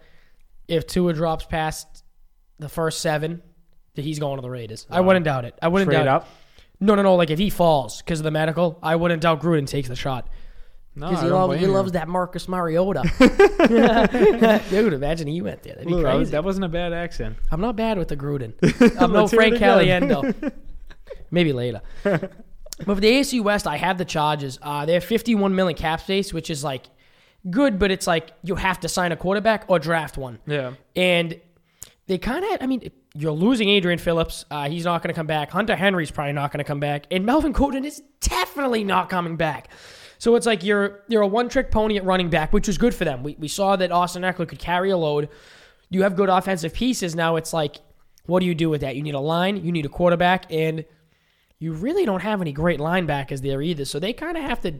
If 0.67 0.87
Tua 0.87 1.15
drops 1.15 1.47
past 1.47 2.05
the 2.59 2.69
first 2.69 3.01
seven, 3.01 3.41
that 3.95 4.03
he's 4.03 4.19
going 4.19 4.37
to 4.37 4.43
the 4.43 4.51
Raiders. 4.51 4.87
I 4.91 5.01
wouldn't 5.01 5.25
doubt 5.25 5.47
it. 5.47 5.55
I 5.63 5.69
wouldn't 5.69 5.91
Trade 5.91 6.05
doubt 6.05 6.09
up? 6.09 6.23
it. 6.59 6.65
No, 6.81 6.95
no, 6.95 7.03
no. 7.03 7.15
Like 7.17 7.31
if 7.31 7.39
he 7.39 7.49
falls 7.49 8.03
because 8.03 8.21
of 8.21 8.25
the 8.25 8.31
medical, 8.31 8.79
I 8.83 8.97
wouldn't 8.97 9.23
doubt 9.23 9.41
Gruden 9.41 9.67
takes 9.67 9.89
the 9.89 9.97
shot 9.97 10.29
because 11.01 11.23
I 11.23 11.27
he, 11.27 11.31
loves, 11.31 11.61
he 11.61 11.67
loves 11.67 11.93
that 11.93 12.09
Marcus 12.09 12.49
Mariota. 12.49 13.03
Dude, 14.71 14.93
imagine 14.93 15.29
he 15.29 15.41
went 15.41 15.63
there. 15.63 15.75
That'd 15.75 15.89
be 15.89 15.95
that, 15.95 16.03
crazy. 16.03 16.19
was, 16.19 16.31
that 16.31 16.45
wasn't 16.45 16.65
a 16.65 16.69
bad 16.69 16.93
accent. 16.93 17.37
I'm 17.51 17.61
not 17.61 17.77
bad 17.77 17.99
with 17.99 18.09
the 18.09 18.17
Gruden. 18.17 18.55
I'm 19.01 19.13
no 19.13 19.27
hear 19.27 19.41
it 19.41 19.51
Frank. 19.51 19.55
Caliendo. 19.57 20.53
Maybe 21.31 21.53
later. 21.53 21.83
but 22.03 22.31
for 22.85 22.95
the 22.95 23.11
AFC 23.11 23.43
West, 23.43 23.67
I 23.67 23.77
have 23.77 23.99
the 23.99 24.05
Chargers. 24.05 24.59
Uh, 24.63 24.87
they 24.87 24.95
have 24.95 25.05
51 25.05 25.55
million 25.55 25.77
cap 25.77 26.01
space, 26.01 26.33
which 26.33 26.51
is 26.51 26.65
like 26.65 26.87
good, 27.51 27.79
but 27.79 27.91
it's 27.91 28.07
like 28.07 28.33
you 28.43 28.57
have 28.57 28.81
to 28.81 28.89
sign 28.89 29.13
a 29.13 29.17
quarterback 29.17 29.65
or 29.69 29.79
draft 29.79 30.17
one. 30.17 30.39
Yeah. 30.47 30.75
And 30.97 31.41
they 32.07 32.19
kind 32.19 32.45
of, 32.45 32.59
I 32.61 32.67
mean, 32.67 32.91
you're 33.15 33.33
losing 33.33 33.69
Adrian 33.69 33.99
Phillips. 33.99 34.45
Uh, 34.51 34.69
he's 34.69 34.85
not 34.85 35.03
going 35.03 35.13
to 35.13 35.15
come 35.15 35.27
back. 35.27 35.51
Hunter 35.51 35.77
Henry's 35.77 36.11
probably 36.11 36.33
not 36.33 36.53
going 36.53 36.59
to 36.59 36.65
come 36.65 36.81
back. 36.81 37.07
And 37.11 37.27
Melvin 37.27 37.53
Gordon 37.53 37.85
is 37.85 38.03
definitely 38.21 38.85
not 38.85 39.09
coming 39.09 39.37
back. 39.37 39.69
So 40.19 40.35
it's 40.35 40.47
like 40.47 40.65
you're 40.65 41.01
you're 41.09 41.23
a 41.23 41.27
one 41.27 41.49
trick 41.49 41.71
pony 41.71 41.97
at 41.97 42.05
running 42.05 42.29
back, 42.29 42.53
which 42.53 42.67
was 42.67 42.77
good 42.77 42.95
for 42.95 43.05
them. 43.05 43.23
We, 43.23 43.37
we 43.39 43.49
saw 43.49 43.77
that 43.77 43.93
Austin 43.93 44.23
Ekeler 44.23 44.49
could 44.49 44.59
carry 44.59 44.91
a 44.91 44.97
load. 44.97 45.29
You 45.91 46.03
have 46.03 46.17
good 46.17 46.29
offensive 46.29 46.75
pieces. 46.75 47.15
Now 47.15 47.37
it's 47.37 47.53
like, 47.53 47.77
what 48.27 48.41
do 48.41 48.47
you 48.47 48.55
do 48.55 48.69
with 48.69 48.83
that? 48.83 48.97
You 48.97 49.03
need 49.03 49.15
a 49.15 49.21
line, 49.21 49.65
you 49.65 49.73
need 49.73 49.87
a 49.87 49.89
quarterback, 49.89 50.53
and 50.53 50.85
you 51.59 51.73
really 51.73 52.05
don't 52.05 52.21
have 52.21 52.41
any 52.41 52.53
great 52.53 52.81
linebackers 52.81 53.41
there 53.41 53.63
either. 53.63 53.85
So 53.85 53.99
they 53.99 54.13
kind 54.13 54.37
of 54.37 54.43
have 54.43 54.61
to 54.63 54.75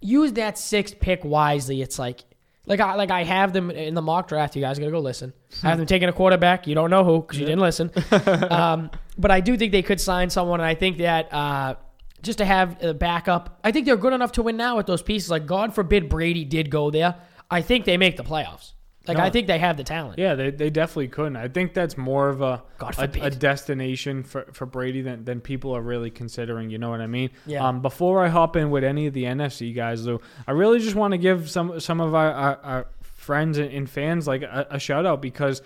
use 0.00 0.32
that 0.32 0.58
sixth 0.58 0.98
pick 0.98 1.24
wisely. 1.24 1.82
It's 1.82 1.98
like 1.98 2.24
like 2.66 2.80
I 2.80 2.94
like 2.94 3.10
I 3.10 3.24
have 3.24 3.52
them 3.52 3.70
in 3.70 3.94
the 3.94 4.02
mock 4.02 4.28
draft. 4.28 4.54
You 4.54 4.62
guys 4.62 4.78
gotta 4.78 4.90
go 4.90 5.00
listen. 5.00 5.32
I 5.62 5.70
have 5.70 5.78
them 5.78 5.86
taking 5.86 6.08
a 6.08 6.12
quarterback. 6.12 6.66
You 6.66 6.74
don't 6.74 6.90
know 6.90 7.04
who 7.04 7.20
because 7.20 7.38
you 7.38 7.46
didn't 7.46 7.60
listen. 7.60 7.90
um, 8.50 8.90
but 9.16 9.30
I 9.30 9.40
do 9.40 9.56
think 9.56 9.72
they 9.72 9.82
could 9.82 10.00
sign 10.00 10.30
someone, 10.30 10.60
and 10.60 10.66
I 10.66 10.74
think 10.74 10.98
that 10.98 11.32
uh, 11.32 11.74
just 12.22 12.38
to 12.38 12.44
have 12.44 12.82
a 12.82 12.94
backup, 12.94 13.58
I 13.64 13.72
think 13.72 13.86
they're 13.86 13.96
good 13.96 14.12
enough 14.12 14.32
to 14.32 14.42
win 14.42 14.56
now 14.56 14.76
with 14.76 14.86
those 14.86 15.02
pieces. 15.02 15.30
Like 15.30 15.46
God 15.46 15.74
forbid 15.74 16.08
Brady 16.08 16.44
did 16.44 16.70
go 16.70 16.90
there. 16.90 17.14
I 17.50 17.62
think 17.62 17.84
they 17.84 17.96
make 17.96 18.16
the 18.16 18.24
playoffs. 18.24 18.72
Like 19.06 19.16
No. 19.16 19.24
I 19.24 19.30
think 19.30 19.46
they 19.46 19.58
have 19.58 19.78
the 19.78 19.84
talent. 19.84 20.18
Yeah, 20.18 20.34
they, 20.34 20.50
they 20.50 20.68
definitely 20.68 21.08
couldn't. 21.08 21.36
I 21.36 21.48
think 21.48 21.72
that's 21.72 21.96
more 21.96 22.28
of 22.28 22.42
a 22.42 22.62
a, 22.98 23.08
a 23.22 23.30
destination 23.38 24.22
for, 24.22 24.42
for 24.52 24.66
Brady 24.66 25.00
than, 25.00 25.24
than 25.24 25.40
people 25.40 25.74
are 25.74 25.80
really 25.80 26.10
considering. 26.10 26.68
You 26.68 26.76
know 26.76 26.90
what 26.90 27.00
I 27.00 27.06
mean? 27.06 27.30
Yeah. 27.46 27.66
Um, 27.66 27.80
before 27.80 28.22
I 28.22 28.28
hop 28.28 28.54
in 28.56 28.68
with 28.70 28.84
any 28.84 29.06
of 29.06 29.14
the 29.14 29.24
NFC 29.24 29.74
guys, 29.74 30.04
though, 30.04 30.20
I 30.46 30.50
really 30.52 30.78
just 30.78 30.94
want 30.94 31.12
to 31.12 31.18
give 31.18 31.48
some 31.48 31.80
some 31.80 32.02
of 32.02 32.14
our, 32.14 32.30
our, 32.32 32.56
our 32.62 32.86
friends 33.02 33.56
and, 33.56 33.72
and 33.72 33.88
fans 33.88 34.26
like 34.26 34.42
a, 34.42 34.66
a 34.72 34.78
shout 34.78 35.06
out 35.06 35.22
because 35.22 35.62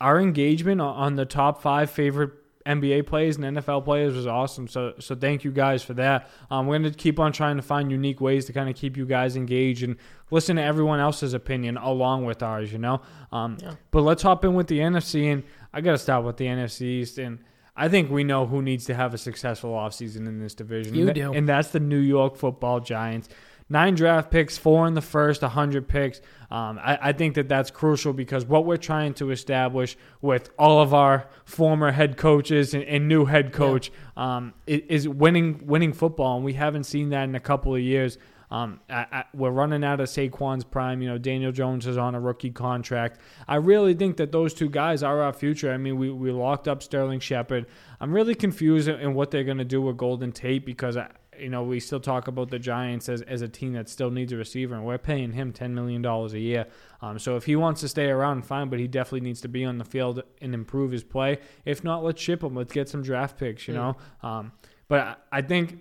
our 0.00 0.18
engagement 0.18 0.80
on- 0.80 0.94
on 0.96 1.14
the 1.16 1.26
top 1.26 1.60
five 1.60 1.90
favorite 1.90 2.30
NBA 2.68 3.06
players 3.06 3.36
and 3.36 3.56
NFL 3.56 3.84
players 3.84 4.14
was 4.14 4.26
awesome. 4.26 4.68
So 4.68 4.94
so 5.00 5.14
thank 5.14 5.42
you 5.42 5.50
guys 5.50 5.82
for 5.82 5.94
that. 5.94 6.28
Um, 6.50 6.66
we're 6.66 6.78
gonna 6.78 6.90
keep 6.90 7.18
on 7.18 7.32
trying 7.32 7.56
to 7.56 7.62
find 7.62 7.90
unique 7.90 8.20
ways 8.20 8.44
to 8.46 8.52
kind 8.52 8.68
of 8.68 8.76
keep 8.76 8.96
you 8.96 9.06
guys 9.06 9.36
engaged 9.36 9.82
and 9.82 9.96
listen 10.30 10.56
to 10.56 10.62
everyone 10.62 11.00
else's 11.00 11.34
opinion 11.34 11.76
along 11.78 12.26
with 12.26 12.42
ours. 12.42 12.72
You 12.72 12.78
know. 12.78 13.00
Um, 13.32 13.56
Yeah. 13.60 13.74
But 13.90 14.02
let's 14.02 14.22
hop 14.22 14.44
in 14.44 14.54
with 14.54 14.66
the 14.66 14.80
NFC, 14.80 15.32
and 15.32 15.42
I 15.72 15.80
gotta 15.80 15.98
start 15.98 16.24
with 16.24 16.36
the 16.36 16.46
NFC 16.46 16.82
East 16.82 17.18
and. 17.18 17.38
I 17.80 17.88
think 17.88 18.10
we 18.10 18.24
know 18.24 18.44
who 18.44 18.60
needs 18.60 18.86
to 18.86 18.94
have 18.96 19.14
a 19.14 19.18
successful 19.18 19.70
offseason 19.70 20.26
in 20.26 20.40
this 20.40 20.52
division. 20.52 20.96
You 20.96 21.06
and 21.06 21.14
do. 21.14 21.32
And 21.32 21.48
that's 21.48 21.68
the 21.68 21.78
New 21.78 22.00
York 22.00 22.34
football 22.34 22.80
Giants. 22.80 23.28
Nine 23.70 23.94
draft 23.94 24.30
picks, 24.30 24.56
four 24.56 24.86
in 24.86 24.94
the 24.94 25.02
first, 25.02 25.42
100 25.42 25.86
picks. 25.88 26.20
Um, 26.50 26.78
I, 26.82 26.98
I 27.02 27.12
think 27.12 27.34
that 27.34 27.48
that's 27.48 27.70
crucial 27.70 28.14
because 28.14 28.46
what 28.46 28.64
we're 28.64 28.78
trying 28.78 29.12
to 29.14 29.30
establish 29.30 29.96
with 30.22 30.50
all 30.58 30.80
of 30.80 30.94
our 30.94 31.28
former 31.44 31.92
head 31.92 32.16
coaches 32.16 32.72
and, 32.72 32.82
and 32.84 33.06
new 33.08 33.26
head 33.26 33.52
coach 33.52 33.92
um, 34.16 34.54
i- 34.66 34.82
is 34.88 35.06
winning 35.06 35.60
winning 35.66 35.92
football, 35.92 36.36
and 36.36 36.44
we 36.46 36.54
haven't 36.54 36.84
seen 36.84 37.10
that 37.10 37.24
in 37.24 37.34
a 37.34 37.40
couple 37.40 37.74
of 37.74 37.82
years. 37.82 38.16
Um, 38.50 38.80
I, 38.88 39.04
I, 39.12 39.24
we're 39.34 39.50
running 39.50 39.84
out 39.84 40.00
of 40.00 40.08
Saquon's 40.08 40.64
prime. 40.64 41.02
You 41.02 41.10
know, 41.10 41.18
Daniel 41.18 41.52
Jones 41.52 41.86
is 41.86 41.98
on 41.98 42.14
a 42.14 42.20
rookie 42.20 42.50
contract. 42.50 43.20
I 43.46 43.56
really 43.56 43.92
think 43.92 44.16
that 44.16 44.32
those 44.32 44.54
two 44.54 44.70
guys 44.70 45.02
are 45.02 45.20
our 45.20 45.34
future. 45.34 45.70
I 45.70 45.76
mean, 45.76 45.98
we, 45.98 46.08
we 46.10 46.30
locked 46.32 46.66
up 46.66 46.82
Sterling 46.82 47.20
Shepard. 47.20 47.66
I'm 48.00 48.10
really 48.10 48.34
confused 48.34 48.88
in 48.88 49.12
what 49.12 49.30
they're 49.30 49.44
going 49.44 49.58
to 49.58 49.66
do 49.66 49.82
with 49.82 49.98
Golden 49.98 50.32
Tate 50.32 50.64
because, 50.64 50.96
I, 50.96 51.10
you 51.40 51.48
know, 51.48 51.62
we 51.62 51.80
still 51.80 52.00
talk 52.00 52.28
about 52.28 52.50
the 52.50 52.58
Giants 52.58 53.08
as, 53.08 53.22
as 53.22 53.42
a 53.42 53.48
team 53.48 53.72
that 53.74 53.88
still 53.88 54.10
needs 54.10 54.32
a 54.32 54.36
receiver, 54.36 54.74
and 54.74 54.84
we're 54.84 54.98
paying 54.98 55.32
him 55.32 55.52
$10 55.52 55.70
million 55.70 56.04
a 56.04 56.28
year. 56.38 56.66
Um, 57.00 57.18
so 57.18 57.36
if 57.36 57.44
he 57.44 57.56
wants 57.56 57.80
to 57.82 57.88
stay 57.88 58.06
around, 58.06 58.42
fine, 58.46 58.68
but 58.68 58.78
he 58.78 58.88
definitely 58.88 59.20
needs 59.20 59.40
to 59.42 59.48
be 59.48 59.64
on 59.64 59.78
the 59.78 59.84
field 59.84 60.22
and 60.40 60.54
improve 60.54 60.90
his 60.92 61.04
play. 61.04 61.38
If 61.64 61.84
not, 61.84 62.04
let's 62.04 62.20
ship 62.20 62.42
him. 62.42 62.54
Let's 62.54 62.72
get 62.72 62.88
some 62.88 63.02
draft 63.02 63.38
picks, 63.38 63.68
you 63.68 63.74
know? 63.74 63.96
Um, 64.22 64.52
but 64.88 65.00
I, 65.00 65.16
I 65.32 65.42
think 65.42 65.78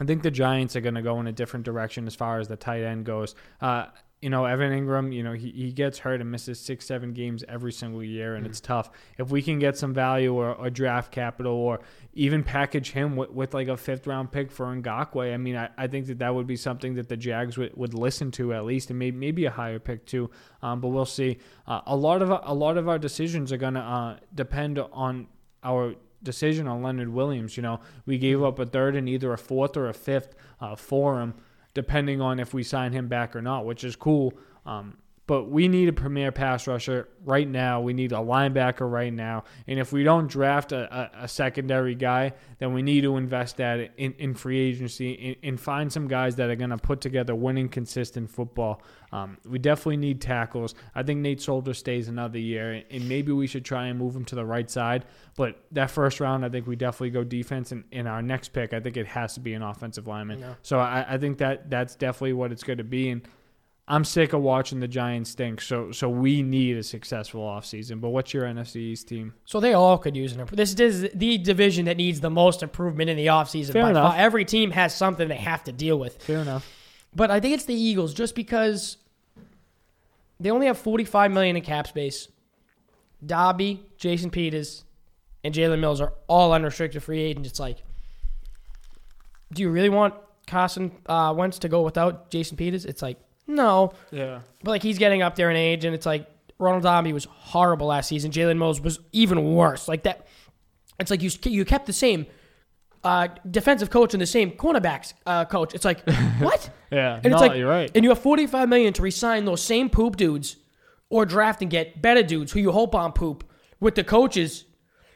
I 0.00 0.04
think 0.04 0.22
the 0.22 0.30
Giants 0.30 0.76
are 0.76 0.80
going 0.80 0.94
to 0.94 1.02
go 1.02 1.18
in 1.20 1.26
a 1.26 1.32
different 1.32 1.64
direction 1.64 2.06
as 2.06 2.14
far 2.14 2.38
as 2.38 2.48
the 2.48 2.56
tight 2.56 2.82
end 2.82 3.04
goes. 3.04 3.34
Uh, 3.60 3.86
you 4.20 4.30
know, 4.30 4.46
Evan 4.46 4.72
Engram, 4.72 5.14
you 5.14 5.22
know, 5.22 5.32
he, 5.32 5.50
he 5.50 5.72
gets 5.72 5.98
hurt 5.98 6.20
and 6.20 6.30
misses 6.30 6.58
six, 6.58 6.86
seven 6.86 7.12
games 7.12 7.44
every 7.48 7.72
single 7.72 8.02
year, 8.02 8.34
and 8.34 8.46
it's 8.46 8.60
tough. 8.60 8.90
If 9.16 9.30
we 9.30 9.42
can 9.42 9.60
get 9.60 9.76
some 9.76 9.94
value 9.94 10.34
or, 10.34 10.54
or 10.54 10.70
draft 10.70 11.12
capital 11.12 11.52
or 11.52 11.80
even 12.14 12.42
package 12.42 12.90
him 12.90 13.14
with, 13.14 13.30
with 13.30 13.54
like 13.54 13.68
a 13.68 13.76
fifth 13.76 14.08
round 14.08 14.32
pick 14.32 14.50
for 14.50 14.66
Ngakoue, 14.66 15.32
I 15.32 15.36
mean, 15.36 15.56
I, 15.56 15.68
I 15.78 15.86
think 15.86 16.06
that 16.06 16.18
that 16.18 16.34
would 16.34 16.48
be 16.48 16.56
something 16.56 16.94
that 16.94 17.08
the 17.08 17.16
Jags 17.16 17.56
would, 17.56 17.76
would 17.76 17.94
listen 17.94 18.32
to 18.32 18.52
at 18.54 18.64
least, 18.64 18.90
and 18.90 18.98
maybe, 18.98 19.16
maybe 19.16 19.44
a 19.44 19.50
higher 19.50 19.78
pick 19.78 20.04
too. 20.04 20.30
Um, 20.62 20.80
but 20.80 20.88
we'll 20.88 21.06
see. 21.06 21.38
Uh, 21.66 21.82
a 21.86 21.94
lot 21.94 22.20
of 22.20 22.30
a 22.30 22.54
lot 22.54 22.76
of 22.76 22.88
our 22.88 22.98
decisions 22.98 23.52
are 23.52 23.56
going 23.56 23.74
to 23.74 23.80
uh, 23.80 24.16
depend 24.34 24.80
on 24.80 25.28
our 25.62 25.94
decision 26.22 26.66
on 26.66 26.82
Leonard 26.82 27.08
Williams. 27.08 27.56
You 27.56 27.62
know, 27.62 27.80
we 28.06 28.18
gave 28.18 28.42
up 28.42 28.58
a 28.58 28.66
third 28.66 28.96
and 28.96 29.08
either 29.08 29.32
a 29.32 29.38
fourth 29.38 29.76
or 29.76 29.88
a 29.88 29.94
fifth 29.94 30.34
uh, 30.60 30.74
for 30.74 31.20
him, 31.20 31.34
depending 31.78 32.20
on 32.20 32.40
if 32.40 32.52
we 32.52 32.64
sign 32.64 32.90
him 32.90 33.06
back 33.06 33.36
or 33.36 33.40
not, 33.40 33.64
which 33.64 33.84
is 33.84 33.94
cool. 33.94 34.34
Um, 34.66 34.96
but 35.28 35.50
we 35.50 35.68
need 35.68 35.90
a 35.90 35.92
premier 35.92 36.32
pass 36.32 36.66
rusher 36.66 37.06
right 37.22 37.46
now. 37.46 37.82
We 37.82 37.92
need 37.92 38.12
a 38.12 38.16
linebacker 38.16 38.90
right 38.90 39.12
now. 39.12 39.44
And 39.66 39.78
if 39.78 39.92
we 39.92 40.02
don't 40.02 40.26
draft 40.26 40.72
a, 40.72 41.20
a, 41.20 41.24
a 41.24 41.28
secondary 41.28 41.94
guy, 41.94 42.32
then 42.60 42.72
we 42.72 42.80
need 42.80 43.02
to 43.02 43.18
invest 43.18 43.58
that 43.58 43.90
in, 43.98 44.14
in 44.14 44.32
free 44.34 44.58
agency 44.58 45.36
and, 45.42 45.50
and 45.50 45.60
find 45.60 45.92
some 45.92 46.08
guys 46.08 46.36
that 46.36 46.48
are 46.48 46.56
going 46.56 46.70
to 46.70 46.78
put 46.78 47.02
together 47.02 47.34
winning, 47.34 47.68
consistent 47.68 48.30
football. 48.30 48.80
Um, 49.12 49.36
we 49.44 49.58
definitely 49.58 49.98
need 49.98 50.22
tackles. 50.22 50.74
I 50.94 51.02
think 51.02 51.20
Nate 51.20 51.42
Solder 51.42 51.74
stays 51.74 52.08
another 52.08 52.38
year, 52.38 52.82
and 52.90 53.06
maybe 53.06 53.30
we 53.30 53.46
should 53.46 53.66
try 53.66 53.88
and 53.88 53.98
move 53.98 54.16
him 54.16 54.24
to 54.26 54.34
the 54.34 54.46
right 54.46 54.70
side. 54.70 55.04
But 55.36 55.62
that 55.72 55.90
first 55.90 56.20
round, 56.20 56.42
I 56.42 56.48
think 56.48 56.66
we 56.66 56.74
definitely 56.74 57.10
go 57.10 57.22
defense. 57.22 57.70
And 57.70 57.84
in 57.92 58.06
our 58.06 58.22
next 58.22 58.54
pick, 58.54 58.72
I 58.72 58.80
think 58.80 58.96
it 58.96 59.06
has 59.08 59.34
to 59.34 59.40
be 59.40 59.52
an 59.52 59.62
offensive 59.62 60.06
lineman. 60.06 60.40
Yeah. 60.40 60.54
So 60.62 60.78
I, 60.78 61.04
I 61.06 61.18
think 61.18 61.36
that 61.38 61.68
that's 61.68 61.96
definitely 61.96 62.32
what 62.32 62.50
it's 62.50 62.62
going 62.62 62.78
to 62.78 62.84
be. 62.84 63.10
And 63.10 63.22
I'm 63.90 64.04
sick 64.04 64.34
of 64.34 64.42
watching 64.42 64.80
the 64.80 64.86
Giants 64.86 65.30
stink. 65.30 65.62
So 65.62 65.90
so 65.92 66.10
we 66.10 66.42
need 66.42 66.76
a 66.76 66.82
successful 66.82 67.40
offseason. 67.40 68.00
But 68.02 68.10
what's 68.10 68.34
your 68.34 68.44
NFC 68.44 68.76
East 68.76 69.08
team? 69.08 69.32
So 69.46 69.60
they 69.60 69.72
all 69.72 69.96
could 69.96 70.14
use 70.14 70.32
an 70.32 70.40
improvement. 70.40 70.76
This 70.76 70.94
is 70.94 71.10
the 71.14 71.38
division 71.38 71.86
that 71.86 71.96
needs 71.96 72.20
the 72.20 72.30
most 72.30 72.62
improvement 72.62 73.08
in 73.08 73.16
the 73.16 73.26
offseason. 73.26 73.72
Fair 73.72 73.88
enough. 73.88 74.12
far. 74.12 74.20
Every 74.20 74.44
team 74.44 74.72
has 74.72 74.94
something 74.94 75.26
they 75.26 75.36
have 75.36 75.64
to 75.64 75.72
deal 75.72 75.98
with. 75.98 76.22
Fair 76.22 76.40
enough. 76.40 76.70
But 77.16 77.30
I 77.30 77.40
think 77.40 77.54
it's 77.54 77.64
the 77.64 77.74
Eagles 77.74 78.12
just 78.12 78.34
because 78.34 78.98
they 80.38 80.50
only 80.50 80.66
have 80.66 80.78
45 80.78 81.30
million 81.32 81.56
in 81.56 81.62
cap 81.62 81.86
space. 81.86 82.28
Darby, 83.24 83.82
Jason 83.96 84.30
Peters, 84.30 84.84
and 85.42 85.54
Jalen 85.54 85.80
Mills 85.80 86.00
are 86.00 86.12
all 86.28 86.52
unrestricted 86.52 87.02
free 87.02 87.22
agents. 87.22 87.48
It's 87.48 87.60
like, 87.60 87.78
do 89.52 89.62
you 89.62 89.70
really 89.70 89.88
want 89.88 90.14
Carson 90.46 90.92
uh, 91.06 91.34
Wentz 91.36 91.58
to 91.60 91.68
go 91.68 91.82
without 91.82 92.30
Jason 92.30 92.56
Peters? 92.56 92.84
It's 92.84 93.02
like, 93.02 93.18
no. 93.48 93.92
Yeah. 94.12 94.40
But 94.62 94.70
like 94.70 94.82
he's 94.82 94.98
getting 94.98 95.22
up 95.22 95.34
there 95.34 95.50
in 95.50 95.56
age, 95.56 95.84
and 95.84 95.94
it's 95.94 96.06
like 96.06 96.28
Ronald 96.58 96.84
Darby 96.84 97.12
was 97.12 97.24
horrible 97.24 97.88
last 97.88 98.08
season. 98.08 98.30
Jalen 98.30 98.58
Mills 98.58 98.80
was 98.80 99.00
even 99.12 99.54
worse. 99.54 99.88
Like 99.88 100.04
that, 100.04 100.26
it's 101.00 101.10
like 101.10 101.22
you 101.22 101.30
you 101.44 101.64
kept 101.64 101.86
the 101.86 101.92
same 101.92 102.26
uh, 103.02 103.28
defensive 103.50 103.90
coach 103.90 104.14
and 104.14 104.20
the 104.20 104.26
same 104.26 104.52
cornerbacks 104.52 105.14
uh, 105.26 105.44
coach. 105.46 105.74
It's 105.74 105.84
like 105.84 106.00
what? 106.38 106.70
Yeah. 106.92 107.14
And 107.14 107.30
no, 107.30 107.36
it's 107.36 107.40
like 107.40 107.56
you're 107.56 107.68
right. 107.68 107.90
And 107.94 108.04
you 108.04 108.10
have 108.10 108.18
forty 108.18 108.46
five 108.46 108.68
million 108.68 108.92
to 108.92 109.02
resign 109.02 109.44
those 109.44 109.62
same 109.62 109.88
poop 109.88 110.16
dudes, 110.16 110.56
or 111.08 111.24
draft 111.24 111.62
and 111.62 111.70
get 111.70 112.02
better 112.02 112.22
dudes 112.22 112.52
who 112.52 112.60
you 112.60 112.72
hope 112.72 112.94
on 112.94 113.12
poop 113.12 113.44
with 113.80 113.94
the 113.94 114.04
coaches 114.04 114.64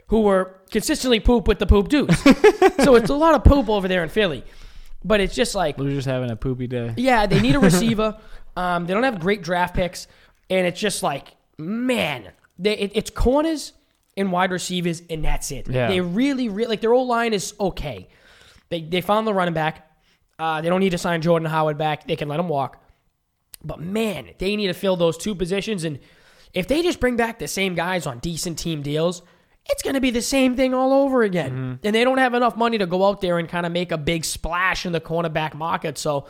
who 0.07 0.23
were 0.23 0.61
consistently 0.71 1.21
poop 1.21 1.49
with 1.49 1.59
the 1.59 1.67
poop 1.67 1.89
dudes. 1.89 2.19
so 2.85 2.95
it's 2.95 3.11
a 3.11 3.15
lot 3.15 3.35
of 3.35 3.45
poop 3.45 3.69
over 3.69 3.89
there 3.89 4.03
in 4.03 4.09
Philly. 4.09 4.45
But 5.05 5.21
it's 5.21 5.35
just 5.35 5.55
like 5.55 5.79
We're 5.79 5.91
just 5.91 6.07
having 6.07 6.31
a 6.31 6.37
poopy 6.37 6.67
day. 6.69 6.95
yeah, 6.97 7.27
they 7.27 7.41
need 7.41 7.55
a 7.55 7.59
receiver. 7.71 8.17
um, 8.57 8.87
they 8.87 8.95
don't 8.95 9.03
have 9.03 9.19
great 9.21 9.43
draft 9.43 9.75
picks, 9.75 10.07
and 10.49 10.67
it's 10.67 10.79
just 10.81 11.03
like, 11.03 11.35
man, 11.59 12.31
they, 12.59 12.77
it, 12.79 12.93
it's 12.95 13.11
corners 13.11 13.73
and 14.17 14.31
wide 14.31 14.53
receivers, 14.53 15.03
and 15.11 15.25
that's 15.25 15.51
it. 15.51 15.69
Yeah. 15.69 15.89
They 15.89 16.01
really, 16.01 16.49
really 16.49 16.69
like 16.71 16.81
their 16.81 16.93
old 16.93 17.09
line 17.09 17.33
is 17.33 17.55
okay. 17.59 18.09
They 18.69 18.83
they 18.83 19.01
found 19.01 19.27
the 19.27 19.35
running 19.35 19.55
back. 19.55 19.91
Uh, 20.39 20.61
they 20.61 20.69
don't 20.69 20.81
need 20.81 20.91
to 20.91 20.99
sign 20.99 21.21
Jordan 21.23 21.49
Howard 21.49 21.79
back. 21.79 22.07
They 22.07 22.17
can 22.17 22.29
let 22.29 22.39
him 22.41 22.49
walk. 22.49 22.83
But 23.65 23.81
man, 23.81 24.31
they 24.39 24.57
need 24.57 24.67
to 24.69 24.75
fill 24.75 24.97
those 24.97 25.17
two 25.17 25.35
positions, 25.35 25.85
and 25.85 25.99
if 26.55 26.69
they 26.69 26.83
just 26.83 27.01
bring 27.01 27.17
back 27.17 27.39
the 27.39 27.49
same 27.49 27.75
guys 27.75 28.07
on 28.07 28.19
decent 28.21 28.59
team 28.59 28.83
deals. 28.83 29.23
It's 29.71 29.83
going 29.83 29.95
to 29.95 30.01
be 30.01 30.11
the 30.11 30.23
same 30.23 30.57
thing 30.57 30.75
all 30.75 30.93
over 30.93 31.23
again. 31.23 31.79
And 31.85 31.95
they 31.95 32.05
don't 32.05 32.19
have 32.19 32.35
enough 32.35 32.57
money 32.57 32.79
to 32.79 32.87
go 32.87 33.07
out 33.07 33.21
there 33.21 33.39
and 33.39 33.49
kind 33.49 33.65
of 33.65 33.73
make 33.73 33.93
a 33.93 33.99
big 33.99 34.25
splash 34.25 34.85
in 34.87 34.93
the 34.93 35.01
cornerback 35.01 35.55
market. 35.55 35.99
So, 35.99 36.27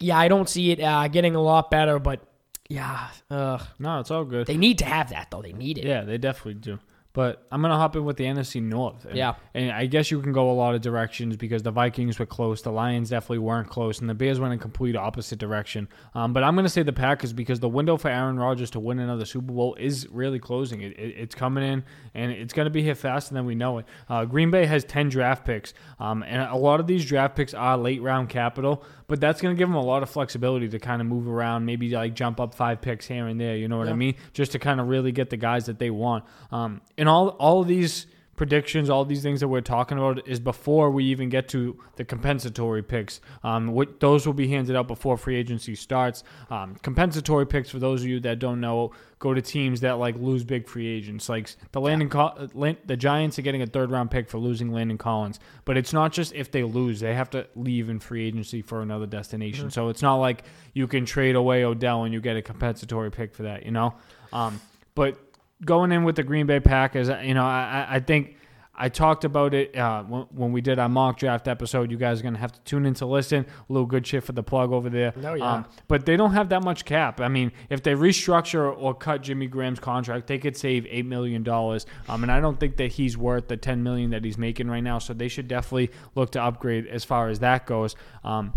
yeah, 0.00 0.18
I 0.18 0.28
don't 0.28 0.48
see 0.48 0.72
it 0.72 0.80
uh, 0.80 1.06
getting 1.08 1.36
a 1.36 1.40
lot 1.40 1.70
better, 1.70 1.98
but 1.98 2.20
yeah, 2.68 3.08
uh, 3.30 3.58
No, 3.78 4.00
it's 4.00 4.10
all 4.10 4.24
good. 4.24 4.46
they 4.46 4.56
need 4.56 4.78
to 4.78 4.84
have 4.84 5.10
that 5.10 5.30
though. 5.30 5.42
They 5.42 5.52
need 5.52 5.78
it. 5.78 5.84
Yeah, 5.84 6.02
they 6.02 6.18
definitely 6.18 6.54
do. 6.54 6.78
But 7.14 7.46
I'm 7.52 7.62
gonna 7.62 7.78
hop 7.78 7.94
in 7.96 8.04
with 8.04 8.16
the 8.16 8.24
NFC 8.24 8.60
North. 8.60 9.04
And, 9.06 9.16
Yeah. 9.16 9.34
and 9.54 9.70
I 9.70 9.86
guess 9.86 10.10
you 10.10 10.20
can 10.20 10.32
go 10.32 10.50
a 10.50 10.52
lot 10.52 10.74
of 10.74 10.80
directions 10.82 11.36
because 11.36 11.62
the 11.62 11.70
Vikings 11.70 12.18
were 12.18 12.26
close, 12.26 12.60
the 12.60 12.72
Lions 12.72 13.10
definitely 13.10 13.38
weren't 13.38 13.68
close, 13.68 14.00
and 14.00 14.10
the 14.10 14.14
Bears 14.14 14.40
went 14.40 14.52
in 14.52 14.58
complete 14.58 14.96
opposite 14.96 15.38
direction. 15.38 15.86
Um, 16.16 16.32
but 16.32 16.42
I'm 16.42 16.56
gonna 16.56 16.68
say 16.68 16.82
the 16.82 16.92
Packers 16.92 17.32
because 17.32 17.60
the 17.60 17.68
window 17.68 17.96
for 17.96 18.08
Aaron 18.10 18.36
Rodgers 18.36 18.68
to 18.72 18.80
win 18.80 18.98
another 18.98 19.24
Super 19.24 19.52
Bowl 19.52 19.76
is 19.76 20.08
really 20.10 20.40
closing. 20.40 20.80
It, 20.82 20.98
it, 20.98 21.14
it's 21.16 21.34
coming 21.36 21.62
in, 21.62 21.84
and 22.14 22.32
it's 22.32 22.52
gonna 22.52 22.68
be 22.68 22.82
here 22.82 22.96
faster 22.96 23.32
than 23.32 23.46
we 23.46 23.54
know 23.54 23.78
it. 23.78 23.86
Uh, 24.08 24.24
Green 24.24 24.50
Bay 24.50 24.66
has 24.66 24.84
10 24.84 25.08
draft 25.08 25.44
picks, 25.46 25.72
um, 26.00 26.24
and 26.24 26.42
a 26.42 26.56
lot 26.56 26.80
of 26.80 26.88
these 26.88 27.04
draft 27.06 27.36
picks 27.36 27.54
are 27.54 27.78
late 27.78 28.02
round 28.02 28.28
capital, 28.28 28.82
but 29.06 29.20
that's 29.20 29.40
gonna 29.40 29.54
give 29.54 29.68
them 29.68 29.76
a 29.76 29.84
lot 29.84 30.02
of 30.02 30.10
flexibility 30.10 30.68
to 30.68 30.80
kind 30.80 31.00
of 31.00 31.06
move 31.06 31.28
around, 31.28 31.64
maybe 31.64 31.88
like 31.90 32.14
jump 32.14 32.40
up 32.40 32.56
five 32.56 32.80
picks 32.80 33.06
here 33.06 33.28
and 33.28 33.40
there. 33.40 33.56
You 33.56 33.68
know 33.68 33.78
what 33.78 33.88
I 33.88 33.92
mean? 33.92 34.16
Just 34.32 34.50
to 34.52 34.58
kind 34.58 34.80
of 34.80 34.88
really 34.88 35.12
get 35.12 35.30
the 35.30 35.36
guys 35.36 35.66
that 35.66 35.78
they 35.78 35.90
want. 35.90 36.24
Um, 36.50 36.80
and 37.04 37.08
all 37.10 37.28
all 37.28 37.60
of 37.60 37.68
these 37.68 38.06
predictions, 38.34 38.88
all 38.88 39.04
these 39.04 39.22
things 39.22 39.40
that 39.40 39.48
we're 39.48 39.60
talking 39.60 39.98
about 39.98 40.26
is 40.26 40.40
before 40.40 40.90
we 40.90 41.04
even 41.04 41.28
get 41.28 41.48
to 41.48 41.78
the 41.96 42.04
compensatory 42.04 42.82
picks. 42.82 43.20
Um, 43.42 43.68
what, 43.68 44.00
those 44.00 44.26
will 44.26 44.32
be 44.32 44.48
handed 44.48 44.74
out 44.74 44.88
before 44.88 45.18
free 45.18 45.36
agency 45.36 45.74
starts. 45.74 46.24
Um, 46.48 46.76
compensatory 46.76 47.46
picks, 47.46 47.68
for 47.68 47.78
those 47.78 48.00
of 48.00 48.08
you 48.08 48.20
that 48.20 48.38
don't 48.38 48.58
know, 48.58 48.92
go 49.18 49.34
to 49.34 49.42
teams 49.42 49.82
that 49.82 49.98
like 49.98 50.16
lose 50.16 50.44
big 50.44 50.66
free 50.66 50.86
agents. 50.86 51.28
Like 51.28 51.54
the 51.72 51.80
Landon, 51.82 52.08
Co- 52.08 52.48
Lan- 52.54 52.78
the 52.86 52.96
Giants 52.96 53.38
are 53.38 53.42
getting 53.42 53.60
a 53.60 53.66
third 53.66 53.90
round 53.90 54.10
pick 54.10 54.30
for 54.30 54.38
losing 54.38 54.72
Landon 54.72 54.96
Collins, 54.96 55.38
but 55.66 55.76
it's 55.76 55.92
not 55.92 56.10
just 56.10 56.32
if 56.32 56.50
they 56.50 56.62
lose; 56.62 57.00
they 57.00 57.14
have 57.14 57.28
to 57.30 57.46
leave 57.54 57.90
in 57.90 58.00
free 58.00 58.26
agency 58.26 58.62
for 58.62 58.80
another 58.80 59.06
destination. 59.06 59.70
So 59.70 59.90
it's 59.90 60.00
not 60.00 60.16
like 60.16 60.44
you 60.72 60.86
can 60.86 61.04
trade 61.04 61.36
away 61.36 61.64
Odell 61.64 62.04
and 62.04 62.14
you 62.14 62.22
get 62.22 62.38
a 62.38 62.42
compensatory 62.42 63.10
pick 63.10 63.34
for 63.34 63.42
that. 63.42 63.66
You 63.66 63.72
know, 63.72 63.94
um, 64.32 64.58
but 64.94 65.18
going 65.64 65.92
in 65.92 66.04
with 66.04 66.16
the 66.16 66.22
Green 66.22 66.46
Bay 66.46 66.60
Packers, 66.60 67.08
you 67.26 67.34
know, 67.34 67.44
I, 67.44 67.86
I- 67.90 68.00
think 68.00 68.36
I 68.76 68.88
talked 68.88 69.22
about 69.24 69.54
it 69.54 69.76
uh, 69.76 70.02
when, 70.02 70.22
when 70.32 70.50
we 70.52 70.60
did 70.60 70.80
our 70.80 70.88
mock 70.88 71.16
draft 71.16 71.46
episode. 71.46 71.92
You 71.92 71.96
guys 71.96 72.18
are 72.18 72.22
going 72.24 72.34
to 72.34 72.40
have 72.40 72.50
to 72.50 72.60
tune 72.62 72.86
in 72.86 72.94
to 72.94 73.06
listen. 73.06 73.46
A 73.46 73.72
little 73.72 73.86
good 73.86 74.04
shit 74.04 74.24
for 74.24 74.32
the 74.32 74.42
plug 74.42 74.72
over 74.72 74.90
there. 74.90 75.14
Oh, 75.22 75.34
yeah. 75.34 75.62
but 75.86 76.06
they 76.06 76.16
don't 76.16 76.32
have 76.32 76.48
that 76.48 76.64
much 76.64 76.84
cap. 76.84 77.20
I 77.20 77.28
mean, 77.28 77.52
if 77.70 77.84
they 77.84 77.94
restructure 77.94 78.76
or 78.76 78.92
cut 78.92 79.22
Jimmy 79.22 79.46
Graham's 79.46 79.78
contract, 79.78 80.26
they 80.26 80.38
could 80.38 80.56
save 80.56 80.86
$8 80.86 81.06
million. 81.06 81.48
Um, 81.48 82.22
and 82.24 82.32
I 82.32 82.40
don't 82.40 82.58
think 82.58 82.76
that 82.78 82.90
he's 82.94 83.16
worth 83.16 83.46
the 83.46 83.56
10 83.56 83.84
million 83.84 84.10
that 84.10 84.24
he's 84.24 84.38
making 84.38 84.66
right 84.68 84.82
now. 84.82 84.98
So 84.98 85.14
they 85.14 85.28
should 85.28 85.46
definitely 85.46 85.92
look 86.16 86.32
to 86.32 86.42
upgrade 86.42 86.88
as 86.88 87.04
far 87.04 87.28
as 87.28 87.38
that 87.38 87.66
goes. 87.66 87.94
Um, 88.24 88.54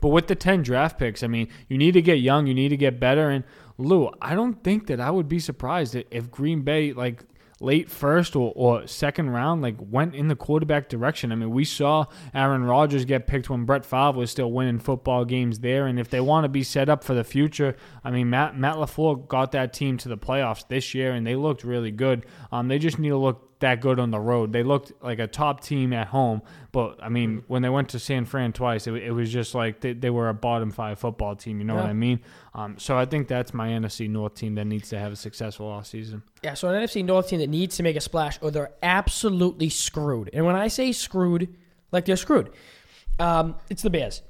but 0.00 0.08
with 0.10 0.28
the 0.28 0.36
10 0.36 0.62
draft 0.62 0.98
picks, 1.00 1.24
I 1.24 1.26
mean, 1.26 1.48
you 1.68 1.78
need 1.78 1.92
to 1.92 2.02
get 2.02 2.14
young, 2.20 2.46
you 2.46 2.54
need 2.54 2.68
to 2.68 2.76
get 2.76 3.00
better. 3.00 3.28
And 3.28 3.42
Lou, 3.82 4.10
I 4.20 4.34
don't 4.34 4.62
think 4.62 4.86
that 4.86 5.00
I 5.00 5.10
would 5.10 5.28
be 5.28 5.38
surprised 5.38 5.96
if 6.10 6.30
Green 6.30 6.62
Bay, 6.62 6.92
like, 6.92 7.24
late 7.62 7.88
first 7.88 8.34
or, 8.34 8.52
or 8.56 8.86
second 8.86 9.30
round, 9.30 9.62
like 9.62 9.76
went 9.78 10.14
in 10.14 10.28
the 10.28 10.36
quarterback 10.36 10.88
direction. 10.88 11.32
I 11.32 11.36
mean, 11.36 11.50
we 11.50 11.64
saw 11.64 12.06
Aaron 12.34 12.64
Rodgers 12.64 13.04
get 13.04 13.26
picked 13.26 13.48
when 13.48 13.64
Brett 13.64 13.86
Favre 13.86 14.18
was 14.18 14.30
still 14.30 14.50
winning 14.50 14.80
football 14.80 15.24
games 15.24 15.60
there. 15.60 15.86
And 15.86 15.98
if 15.98 16.10
they 16.10 16.20
want 16.20 16.44
to 16.44 16.48
be 16.48 16.64
set 16.64 16.88
up 16.88 17.04
for 17.04 17.14
the 17.14 17.24
future, 17.24 17.76
I 18.04 18.10
mean, 18.10 18.28
Matt 18.30 18.58
Matt 18.58 18.76
Lafleur 18.76 19.26
got 19.28 19.52
that 19.52 19.72
team 19.72 19.96
to 19.98 20.08
the 20.08 20.18
playoffs 20.18 20.66
this 20.68 20.94
year, 20.94 21.12
and 21.12 21.26
they 21.26 21.36
looked 21.36 21.64
really 21.64 21.92
good. 21.92 22.26
Um, 22.50 22.68
they 22.68 22.78
just 22.78 22.98
need 22.98 23.10
to 23.10 23.16
look 23.16 23.51
that 23.62 23.80
good 23.80 23.98
on 23.98 24.10
the 24.10 24.20
road. 24.20 24.52
They 24.52 24.62
looked 24.62 24.92
like 25.02 25.18
a 25.18 25.26
top 25.26 25.62
team 25.62 25.92
at 25.92 26.08
home, 26.08 26.42
but 26.70 26.98
I 27.02 27.08
mean, 27.08 27.42
when 27.46 27.62
they 27.62 27.68
went 27.68 27.88
to 27.90 27.98
San 27.98 28.24
Fran 28.24 28.52
twice, 28.52 28.86
it, 28.86 28.94
it 28.94 29.12
was 29.12 29.32
just 29.32 29.54
like 29.54 29.80
they, 29.80 29.94
they 29.94 30.10
were 30.10 30.28
a 30.28 30.34
bottom 30.34 30.70
five 30.70 30.98
football 30.98 31.34
team. 31.34 31.58
You 31.58 31.64
know 31.64 31.74
what 31.74 31.86
I 31.86 31.92
mean? 31.92 32.20
Um, 32.54 32.78
so 32.78 32.98
I 32.98 33.06
think 33.06 33.28
that's 33.28 33.54
my 33.54 33.68
NFC 33.68 34.08
North 34.08 34.34
team 34.34 34.54
that 34.56 34.66
needs 34.66 34.90
to 34.90 34.98
have 34.98 35.12
a 35.12 35.16
successful 35.16 35.66
offseason. 35.66 36.22
Yeah, 36.42 36.54
so 36.54 36.68
an 36.68 36.82
NFC 36.82 37.04
North 37.04 37.28
team 37.28 37.40
that 37.40 37.48
needs 37.48 37.76
to 37.76 37.82
make 37.82 37.96
a 37.96 38.00
splash, 38.00 38.38
or 38.42 38.50
they're 38.50 38.72
absolutely 38.82 39.70
screwed. 39.70 40.30
And 40.32 40.44
when 40.44 40.56
I 40.56 40.68
say 40.68 40.92
screwed, 40.92 41.54
like 41.90 42.04
they're 42.04 42.16
screwed, 42.16 42.50
um, 43.18 43.56
it's 43.70 43.82
the 43.82 43.90
Bears. 43.90 44.22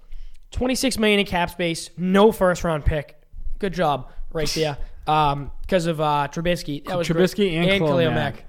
Twenty 0.50 0.74
six 0.74 0.98
million 0.98 1.20
in 1.20 1.26
cap 1.26 1.50
space, 1.50 1.90
no 1.96 2.30
first 2.32 2.62
round 2.64 2.84
pick. 2.84 3.20
Good 3.58 3.72
job 3.72 4.10
right 4.32 4.48
there. 4.54 4.78
Because 5.04 5.86
of 5.86 6.00
uh, 6.00 6.28
Trubisky, 6.30 6.84
that 6.84 6.96
was 6.96 7.08
great. 7.08 7.24
Trubisky 7.24 7.54
and 7.54 7.66
Khalil 7.68 7.88
Khalil 7.88 8.10
Mack. 8.12 8.36
Mack. 8.36 8.44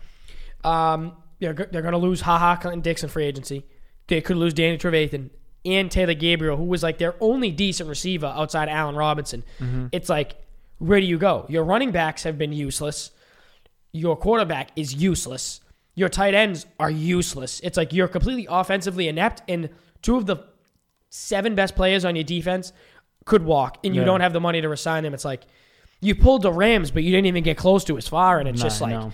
Um, 0.63 1.17
they're 1.39 1.53
they're 1.53 1.81
going 1.81 1.91
to 1.93 1.97
lose 1.97 2.21
Ha 2.21 2.37
Ha 2.37 2.55
Clinton 2.57 2.81
Dix 2.81 3.03
in 3.03 3.09
free 3.09 3.25
agency. 3.25 3.65
They 4.07 4.21
could 4.21 4.37
lose 4.37 4.53
Danny 4.53 4.77
Trevathan 4.77 5.29
and 5.65 5.89
Taylor 5.89 6.13
Gabriel, 6.13 6.57
who 6.57 6.63
was 6.65 6.83
like 6.83 6.97
their 6.97 7.15
only 7.21 7.51
decent 7.51 7.87
receiver 7.89 8.27
outside 8.27 8.67
Allen 8.69 8.95
Robinson. 8.95 9.43
It's 9.91 10.09
like, 10.09 10.35
where 10.77 10.99
do 10.99 11.05
you 11.05 11.17
go? 11.17 11.45
Your 11.49 11.63
running 11.63 11.91
backs 11.91 12.23
have 12.23 12.37
been 12.37 12.51
useless. 12.53 13.11
Your 13.93 14.15
quarterback 14.17 14.71
is 14.75 14.93
useless. 14.95 15.61
Your 15.95 16.09
tight 16.09 16.33
ends 16.33 16.65
are 16.79 16.89
useless. 16.91 17.59
It's 17.61 17.77
like 17.77 17.93
you're 17.93 18.07
completely 18.07 18.47
offensively 18.49 19.07
inept, 19.07 19.41
and 19.47 19.69
two 20.01 20.15
of 20.17 20.25
the 20.25 20.37
seven 21.09 21.55
best 21.55 21.75
players 21.75 22.03
on 22.05 22.15
your 22.15 22.23
defense 22.23 22.73
could 23.25 23.43
walk, 23.45 23.77
and 23.83 23.93
you 23.95 24.01
Yeah. 24.01 24.05
don't 24.05 24.21
have 24.21 24.33
the 24.33 24.39
money 24.41 24.59
to 24.61 24.67
resign 24.69 25.03
them. 25.03 25.13
It's 25.13 25.23
like 25.25 25.43
you 26.01 26.15
pulled 26.15 26.41
the 26.41 26.51
Rams, 26.51 26.91
but 26.91 27.03
you 27.03 27.11
didn't 27.11 27.27
even 27.27 27.43
get 27.43 27.55
close 27.57 27.83
to 27.85 27.97
as 27.97 28.07
far, 28.07 28.39
and 28.39 28.49
it's 28.49 28.61
just 28.61 28.81
like 28.81 28.91
no. 28.91 29.13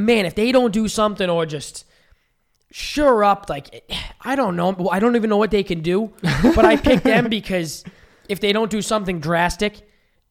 Man, 0.00 0.26
if 0.26 0.34
they 0.34 0.52
don't 0.52 0.72
do 0.72 0.88
something 0.88 1.28
or 1.30 1.46
just 1.46 1.84
sure 2.72 3.24
up, 3.24 3.48
like 3.48 3.90
I 4.20 4.36
don't 4.36 4.56
know, 4.56 4.88
I 4.90 4.98
don't 5.00 5.16
even 5.16 5.30
know 5.30 5.36
what 5.36 5.50
they 5.50 5.62
can 5.62 5.80
do, 5.80 6.12
but 6.22 6.64
I 6.64 6.76
pick 6.76 7.02
them 7.02 7.28
because 7.28 7.84
if 8.28 8.40
they 8.40 8.52
don't 8.52 8.70
do 8.70 8.82
something 8.82 9.20
drastic, 9.20 9.80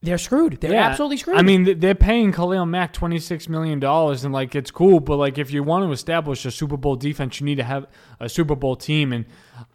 they're 0.01 0.17
screwed. 0.17 0.61
They're 0.61 0.71
Yeah. 0.71 0.87
absolutely 0.87 1.17
screwed. 1.17 1.37
I 1.37 1.41
mean, 1.41 1.79
they're 1.79 1.95
paying 1.95 2.31
Khalil 2.31 2.65
Mack 2.65 2.93
twenty 2.93 3.19
six 3.19 3.49
million 3.49 3.79
dollars, 3.79 4.23
and 4.23 4.33
like 4.33 4.55
it's 4.55 4.71
cool, 4.71 4.99
but 5.01 5.17
like 5.17 5.37
if 5.37 5.51
you 5.51 5.61
want 5.63 5.85
to 5.85 5.91
establish 5.91 6.45
a 6.45 6.51
Super 6.51 6.77
Bowl 6.77 6.95
defense, 6.95 7.39
you 7.41 7.45
need 7.45 7.57
to 7.57 7.63
have 7.65 7.85
a 8.19 8.29
Super 8.29 8.55
Bowl 8.55 8.77
team. 8.77 9.11
And 9.11 9.25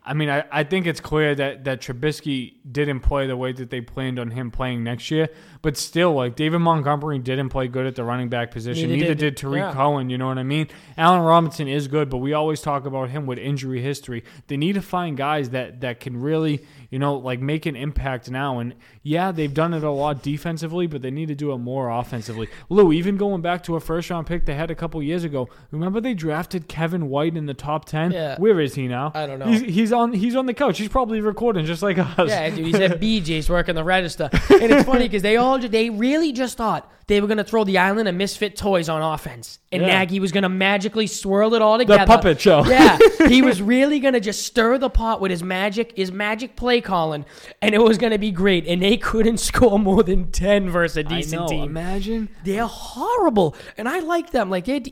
I 0.07 0.13
mean, 0.13 0.29
I, 0.29 0.45
I 0.53 0.65
think 0.65 0.87
it's 0.87 1.01
clear 1.01 1.35
that 1.35 1.65
that 1.65 1.81
Trubisky 1.81 2.57
didn't 2.71 3.01
play 3.01 3.27
the 3.27 3.39
way 3.39 3.53
that 3.53 3.71
they 3.71 3.81
planned 3.81 4.19
on 4.19 4.31
him 4.31 4.51
playing 4.51 4.85
next 4.85 5.11
year. 5.11 5.31
But 5.63 5.79
still, 5.79 6.13
like 6.13 6.37
David 6.37 6.59
Montgomery 6.59 7.19
didn't 7.19 7.49
play 7.49 7.69
good 7.69 7.87
at 7.87 7.95
the 7.95 8.05
running 8.05 8.29
back 8.29 8.51
position. 8.51 8.91
Neither 8.91 9.01
Neither, 9.01 9.15
did- 9.15 9.35
did, 9.35 9.37
Tarik 9.39 9.61
yeah. 9.61 9.73
Cohen. 9.73 10.11
You 10.11 10.19
know 10.19 10.27
what 10.27 10.37
I 10.37 10.43
mean? 10.43 10.69
Allen 10.99 11.23
Robinson 11.23 11.69
is 11.69 11.89
good, 11.89 12.11
but 12.11 12.19
we 12.19 12.35
always 12.35 12.61
talk 12.61 12.85
about 12.85 13.09
him 13.09 13.25
with 13.25 13.39
injury 13.39 13.81
history. 13.81 14.25
They 14.49 14.59
need 14.59 14.75
to 14.75 14.83
find 14.83 15.17
guys 15.17 15.51
that 15.51 15.81
that 15.81 16.01
can 16.01 16.21
really, 16.21 16.63
you 16.91 16.99
know, 16.99 17.15
like 17.17 17.41
make 17.41 17.65
an 17.65 17.75
impact 17.75 18.31
now. 18.31 18.59
And 18.59 18.75
yeah, 19.03 19.33
they've 19.33 19.55
done 19.55 19.73
it 19.73 19.83
a 19.83 19.91
lot 19.91 20.23
defensively, 20.23 20.87
but 20.87 21.01
they 21.01 21.11
need 21.11 21.29
to 21.29 21.35
do 21.35 21.53
it 21.53 21.59
more 21.59 21.89
offensively. 21.89 22.49
Lou, 22.69 22.93
even 22.93 23.17
going 23.17 23.41
back 23.41 23.63
to 23.65 23.77
a 23.77 23.81
first 23.81 24.11
round 24.11 24.27
pick 24.27 24.45
they 24.45 24.55
had 24.55 24.71
a 24.71 24.75
couple 24.75 25.03
years 25.03 25.25
ago. 25.25 25.49
Remember 25.71 25.99
they 25.99 26.13
drafted 26.13 26.69
Kevin 26.69 27.09
White 27.09 27.39
in 27.39 27.47
the 27.47 27.55
top 27.55 27.87
ten? 27.87 28.13
Yeah. 28.13 28.37
Where 28.39 28.61
is 28.61 28.75
he 28.75 28.87
now? 28.87 29.13
I 29.15 29.27
don't 29.27 29.39
know. 29.39 29.47
He's, 29.47 29.63
he's 29.63 29.93
on 29.95 30.13
he's 30.13 30.37
on 30.37 30.45
the 30.47 30.53
couch. 30.55 30.77
He's 30.79 30.89
probably 30.89 31.21
recording 31.23 31.65
just 31.65 31.83
like 31.83 31.97
us. 31.99 32.29
yeah, 32.29 32.51
dude, 32.51 32.67
he's 32.67 32.75
at 32.75 33.01
BJ's 33.01 33.49
working 33.49 33.75
the 33.75 33.85
register, 33.85 34.29
and 34.33 34.63
it's 34.73 34.85
funny 34.85 35.05
because 35.05 35.23
they 35.23 35.37
all 35.39 35.59
they 35.59 35.89
really 35.89 36.33
just 36.33 36.59
thought 36.59 36.91
they 37.07 37.21
were 37.21 37.27
gonna 37.27 37.45
throw 37.45 37.65
the 37.65 37.79
island 37.79 38.09
of 38.09 38.15
misfit 38.15 38.57
toys 38.57 38.89
on 38.91 39.01
offense, 39.01 39.59
and 39.73 39.83
Yeah. 39.83 39.99
Nagy 40.01 40.21
was 40.21 40.33
gonna 40.33 40.49
magically 40.49 41.07
swirl 41.07 41.55
it 41.55 41.63
all 41.63 41.79
together. 41.79 42.05
The 42.05 42.07
puppet 42.07 42.41
show. 42.41 42.65
Yeah, 42.67 42.99
he 43.29 43.41
was 43.43 43.63
really 43.63 44.01
gonna 44.01 44.21
just 44.21 44.43
stir 44.47 44.77
the 44.79 44.91
pot 44.91 45.21
with 45.21 45.31
his 45.31 45.43
magic, 45.43 45.97
his 45.97 46.11
magic 46.13 46.57
play 46.57 46.81
calling, 46.81 47.25
and 47.63 47.75
it 47.75 47.79
was 47.83 47.97
gonna 47.97 48.19
be 48.19 48.31
great. 48.33 48.67
And 48.67 48.83
they 48.83 48.97
couldn't 48.97 49.39
score 49.51 49.79
more 49.79 50.03
than 50.03 50.31
ten 50.33 50.69
versus 50.69 50.97
a 50.99 51.01
I 51.01 51.03
decent 51.17 51.43
know. 51.43 51.49
team. 51.49 51.63
Imagine. 51.65 52.29
They're 52.45 52.67
horrible, 52.67 53.55
and 53.79 53.89
I 53.89 54.01
like 54.01 54.31
them. 54.31 54.51
Like 54.51 54.65
they, 54.65 54.83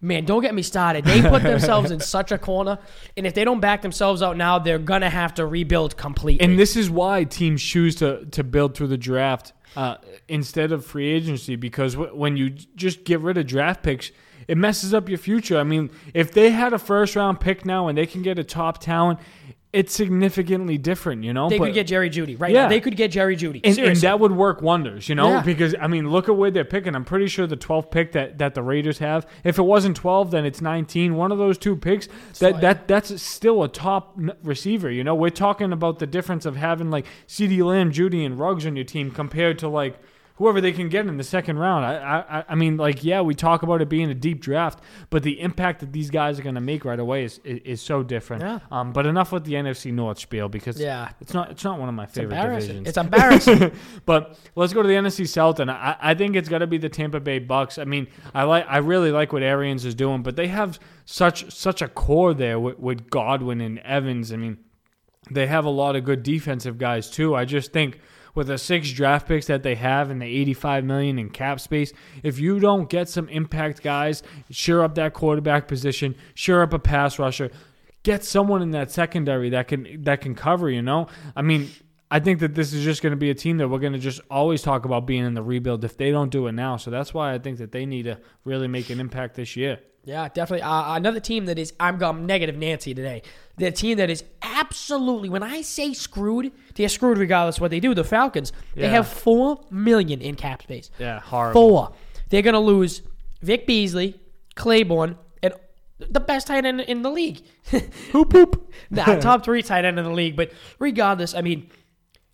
man, 0.00 0.24
don't 0.24 0.42
get 0.42 0.54
me 0.54 0.62
started. 0.62 1.04
They 1.04 1.22
put 1.22 1.42
themselves 1.42 1.90
in 1.90 2.00
such 2.16 2.32
a 2.32 2.38
corner, 2.38 2.78
and 3.16 3.26
if 3.26 3.34
they 3.34 3.44
don't 3.44 3.60
back 3.60 3.82
themselves 3.82 4.22
out 4.22 4.36
now, 4.36 4.58
they're 4.58 4.78
gonna 4.78 5.10
have 5.10 5.34
to 5.34 5.46
rebuild 5.46 5.96
completely. 5.96 6.44
And 6.46 6.58
this 6.58 6.76
is 6.76 6.90
why 6.90 7.24
teams 7.24 7.62
choose 7.62 7.96
to, 7.96 8.24
to 8.26 8.44
build 8.44 8.74
through 8.76 8.88
the 8.88 8.98
draft 8.98 9.52
uh, 9.76 9.96
instead 10.28 10.72
of 10.72 10.84
free 10.84 11.08
agency 11.08 11.56
because 11.56 11.94
w- 11.94 12.14
when 12.14 12.36
you 12.36 12.50
just 12.50 13.04
get 13.04 13.20
rid 13.20 13.38
of 13.38 13.46
draft 13.46 13.82
picks, 13.82 14.10
it 14.48 14.56
messes 14.58 14.92
up 14.92 15.08
your 15.08 15.18
future. 15.18 15.58
I 15.58 15.62
mean, 15.62 15.90
if 16.12 16.32
they 16.32 16.50
had 16.50 16.72
a 16.72 16.78
first 16.78 17.14
round 17.14 17.40
pick 17.40 17.64
now 17.64 17.88
and 17.88 17.96
they 17.96 18.06
can 18.06 18.22
get 18.22 18.38
a 18.38 18.44
top 18.44 18.78
talent, 18.78 19.20
it's 19.72 19.94
significantly 19.94 20.76
different, 20.76 21.22
you 21.22 21.32
know? 21.32 21.48
they 21.48 21.56
But- 21.56 21.66
could 21.66 21.74
get 21.74 21.86
Jerry 21.86 22.10
Jeudy 22.10 22.34
right 22.40 22.52
Yeah. 22.52 22.62
now. 22.64 22.68
They 22.68 22.80
could 22.80 22.96
get 22.96 23.12
Jerry 23.12 23.36
Jeudy. 23.36 23.60
and, 23.62 23.78
and 23.78 23.96
that 23.98 24.18
would 24.18 24.32
work 24.32 24.62
wonders, 24.62 25.08
you 25.08 25.14
know, 25.14 25.28
Yeah. 25.28 25.42
because 25.42 25.76
I 25.80 25.86
mean, 25.86 26.10
look 26.10 26.28
at 26.28 26.36
where 26.36 26.50
they're 26.50 26.64
picking. 26.64 26.96
I'm 26.96 27.04
pretty 27.04 27.28
sure 27.28 27.46
the 27.46 27.56
12th 27.56 27.92
pick 27.92 28.10
that, 28.12 28.38
that 28.38 28.54
the 28.54 28.62
Raiders 28.62 28.98
have, 28.98 29.28
if 29.44 29.58
it 29.58 29.62
wasn't 29.62 29.96
12, 29.96 30.32
then 30.32 30.44
it's 30.44 30.60
19. 30.60 31.14
One 31.14 31.30
of 31.30 31.38
those 31.38 31.56
two 31.56 31.76
picks, 31.76 32.08
that 32.40 32.52
fine. 32.54 32.60
that 32.62 32.88
that's 32.88 33.22
still 33.22 33.62
a 33.62 33.68
top 33.68 34.18
receiver. 34.42 34.90
You 34.90 35.04
know, 35.04 35.14
we're 35.14 35.30
talking 35.30 35.72
about 35.72 36.00
the 36.00 36.06
difference 36.06 36.46
of 36.46 36.56
having 36.56 36.90
like 36.90 37.06
CeeDee 37.28 37.62
Lamb, 37.64 37.92
Jeudy, 37.92 38.26
and 38.26 38.40
Ruggs 38.40 38.66
on 38.66 38.74
your 38.74 38.84
team 38.84 39.12
compared 39.12 39.58
to 39.60 39.68
like 39.68 40.00
whoever 40.40 40.58
they 40.58 40.72
can 40.72 40.88
get 40.88 41.06
in 41.06 41.18
the 41.18 41.22
second 41.22 41.58
round. 41.58 41.84
I, 41.84 42.24
I, 42.38 42.44
I 42.48 42.54
mean, 42.54 42.78
like, 42.78 43.04
yeah, 43.04 43.20
we 43.20 43.34
talk 43.34 43.62
about 43.62 43.82
it 43.82 43.90
being 43.90 44.10
a 44.10 44.14
deep 44.14 44.40
draft, 44.40 44.82
but 45.10 45.22
the 45.22 45.38
impact 45.38 45.80
that 45.80 45.92
these 45.92 46.08
guys 46.08 46.40
are 46.40 46.42
going 46.42 46.54
to 46.54 46.62
make 46.62 46.86
right 46.86 46.98
away 46.98 47.24
is, 47.24 47.40
is, 47.44 47.60
is 47.66 47.82
so 47.82 48.02
different. 48.02 48.42
Yeah. 48.42 48.60
Um, 48.70 48.94
but 48.94 49.04
enough 49.04 49.32
with 49.32 49.44
the 49.44 49.52
NFC 49.52 49.92
North 49.92 50.18
spiel 50.18 50.48
because 50.48 50.80
Yeah. 50.80 51.10
it's 51.20 51.34
not 51.34 51.50
it's 51.50 51.62
not 51.62 51.78
one 51.78 51.90
of 51.90 51.94
my 51.94 52.06
favorite 52.06 52.34
embarrassing. 52.36 52.68
divisions. 52.84 52.88
It's 52.88 52.96
embarrassing. 52.96 53.72
but 54.06 54.38
let's 54.56 54.72
go 54.72 54.80
to 54.80 54.88
the 54.88 54.94
NFC 54.94 55.28
South, 55.28 55.60
and 55.60 55.70
I, 55.70 55.94
I 56.00 56.14
think 56.14 56.36
it's 56.36 56.48
got 56.48 56.58
to 56.58 56.66
be 56.66 56.78
the 56.78 56.88
Tampa 56.88 57.20
Bay 57.20 57.38
Bucks. 57.38 57.76
I 57.76 57.84
mean, 57.84 58.06
I 58.34 58.44
like 58.44 58.64
I 58.66 58.78
really 58.78 59.12
like 59.12 59.34
what 59.34 59.42
Arians 59.42 59.84
is 59.84 59.94
doing, 59.94 60.22
but 60.22 60.36
they 60.36 60.48
have 60.48 60.80
such 61.04 61.52
such 61.52 61.82
a 61.82 61.88
core 61.88 62.32
there 62.32 62.58
with, 62.58 62.78
with 62.78 63.10
Godwin 63.10 63.60
and 63.60 63.78
Evans. 63.80 64.32
I 64.32 64.36
mean, 64.36 64.56
they 65.30 65.48
have 65.48 65.66
a 65.66 65.70
lot 65.70 65.96
of 65.96 66.04
good 66.04 66.22
defensive 66.22 66.78
guys 66.78 67.10
too. 67.10 67.34
I 67.34 67.44
just 67.44 67.74
think 67.74 68.00
with 68.34 68.48
the 68.48 68.58
six 68.58 68.90
draft 68.92 69.26
picks 69.26 69.46
that 69.46 69.62
they 69.62 69.74
have 69.74 70.10
and 70.10 70.20
the 70.20 70.26
85 70.26 70.84
million 70.84 71.18
in 71.18 71.30
cap 71.30 71.60
space, 71.60 71.92
if 72.22 72.38
you 72.38 72.60
don't 72.60 72.88
get 72.88 73.08
some 73.08 73.28
impact 73.28 73.82
guys, 73.82 74.22
sure 74.50 74.82
up 74.82 74.94
that 74.96 75.14
quarterback 75.14 75.68
position, 75.68 76.14
sure 76.34 76.62
up 76.62 76.72
a 76.72 76.78
pass 76.78 77.18
rusher, 77.18 77.50
get 78.02 78.24
someone 78.24 78.62
in 78.62 78.70
that 78.70 78.90
secondary 78.90 79.50
that 79.50 79.68
can 79.68 80.02
that 80.04 80.20
can 80.20 80.34
cover, 80.34 80.70
you 80.70 80.82
know? 80.82 81.06
I 81.36 81.42
mean, 81.42 81.70
I 82.10 82.18
think 82.20 82.40
that 82.40 82.54
this 82.54 82.72
is 82.72 82.82
just 82.84 83.02
going 83.02 83.12
to 83.12 83.16
be 83.16 83.30
a 83.30 83.34
team 83.34 83.58
that 83.58 83.68
we're 83.68 83.78
going 83.78 83.92
to 83.92 83.98
just 83.98 84.20
always 84.30 84.62
talk 84.62 84.84
about 84.84 85.06
being 85.06 85.24
in 85.24 85.34
the 85.34 85.42
rebuild 85.42 85.84
if 85.84 85.96
they 85.96 86.10
don't 86.10 86.30
do 86.30 86.46
it 86.48 86.52
now. 86.52 86.76
So 86.76 86.90
that's 86.90 87.14
why 87.14 87.32
I 87.34 87.38
think 87.38 87.58
that 87.58 87.70
they 87.72 87.86
need 87.86 88.02
to 88.04 88.18
really 88.44 88.66
make 88.68 88.90
an 88.90 88.98
impact 88.98 89.36
this 89.36 89.54
year. 89.56 89.78
Yeah, 90.04 90.28
definitely. 90.28 90.62
Uh, 90.62 90.94
another 90.96 91.20
team 91.20 91.44
that 91.44 91.58
is, 91.58 91.72
I'm 91.78 91.98
going 91.98 92.26
negative 92.26 92.56
Nancy 92.56 92.94
today. 92.94 93.22
The 93.58 93.70
team 93.70 93.98
that 93.98 94.08
is 94.10 94.24
absolutely, 94.42 95.28
when 95.28 95.42
I 95.42 95.60
say 95.62 95.92
screwed, 95.92 96.52
they're 96.74 96.88
screwed 96.88 97.18
regardless 97.18 97.58
of 97.58 97.60
what 97.62 97.70
they 97.70 97.80
do. 97.80 97.94
The 97.94 98.02
Falcons, 98.02 98.52
they 98.74 98.82
Yeah. 98.82 98.88
have 98.90 99.06
4 99.08 99.60
million 99.70 100.20
in 100.20 100.34
cap 100.36 100.62
space. 100.62 100.90
Yeah, 100.98 101.20
horrible. 101.20 101.60
Four. 101.68 101.92
They're 102.30 102.42
going 102.42 102.54
to 102.54 102.60
lose 102.60 103.02
Vic 103.42 103.66
Beasley, 103.66 104.18
Claiborne, 104.54 105.16
and 105.42 105.54
the 105.98 106.20
best 106.20 106.46
tight 106.46 106.64
end 106.64 106.80
in 106.80 107.02
the 107.02 107.10
league. 107.10 107.42
Hoop 108.12 108.32
hoop. 108.32 108.72
nah, 108.90 109.04
top 109.20 109.44
three 109.44 109.62
tight 109.62 109.84
end 109.84 109.98
in 109.98 110.04
the 110.04 110.10
league. 110.12 110.34
But 110.34 110.50
regardless, 110.78 111.34
I 111.34 111.42
mean, 111.42 111.70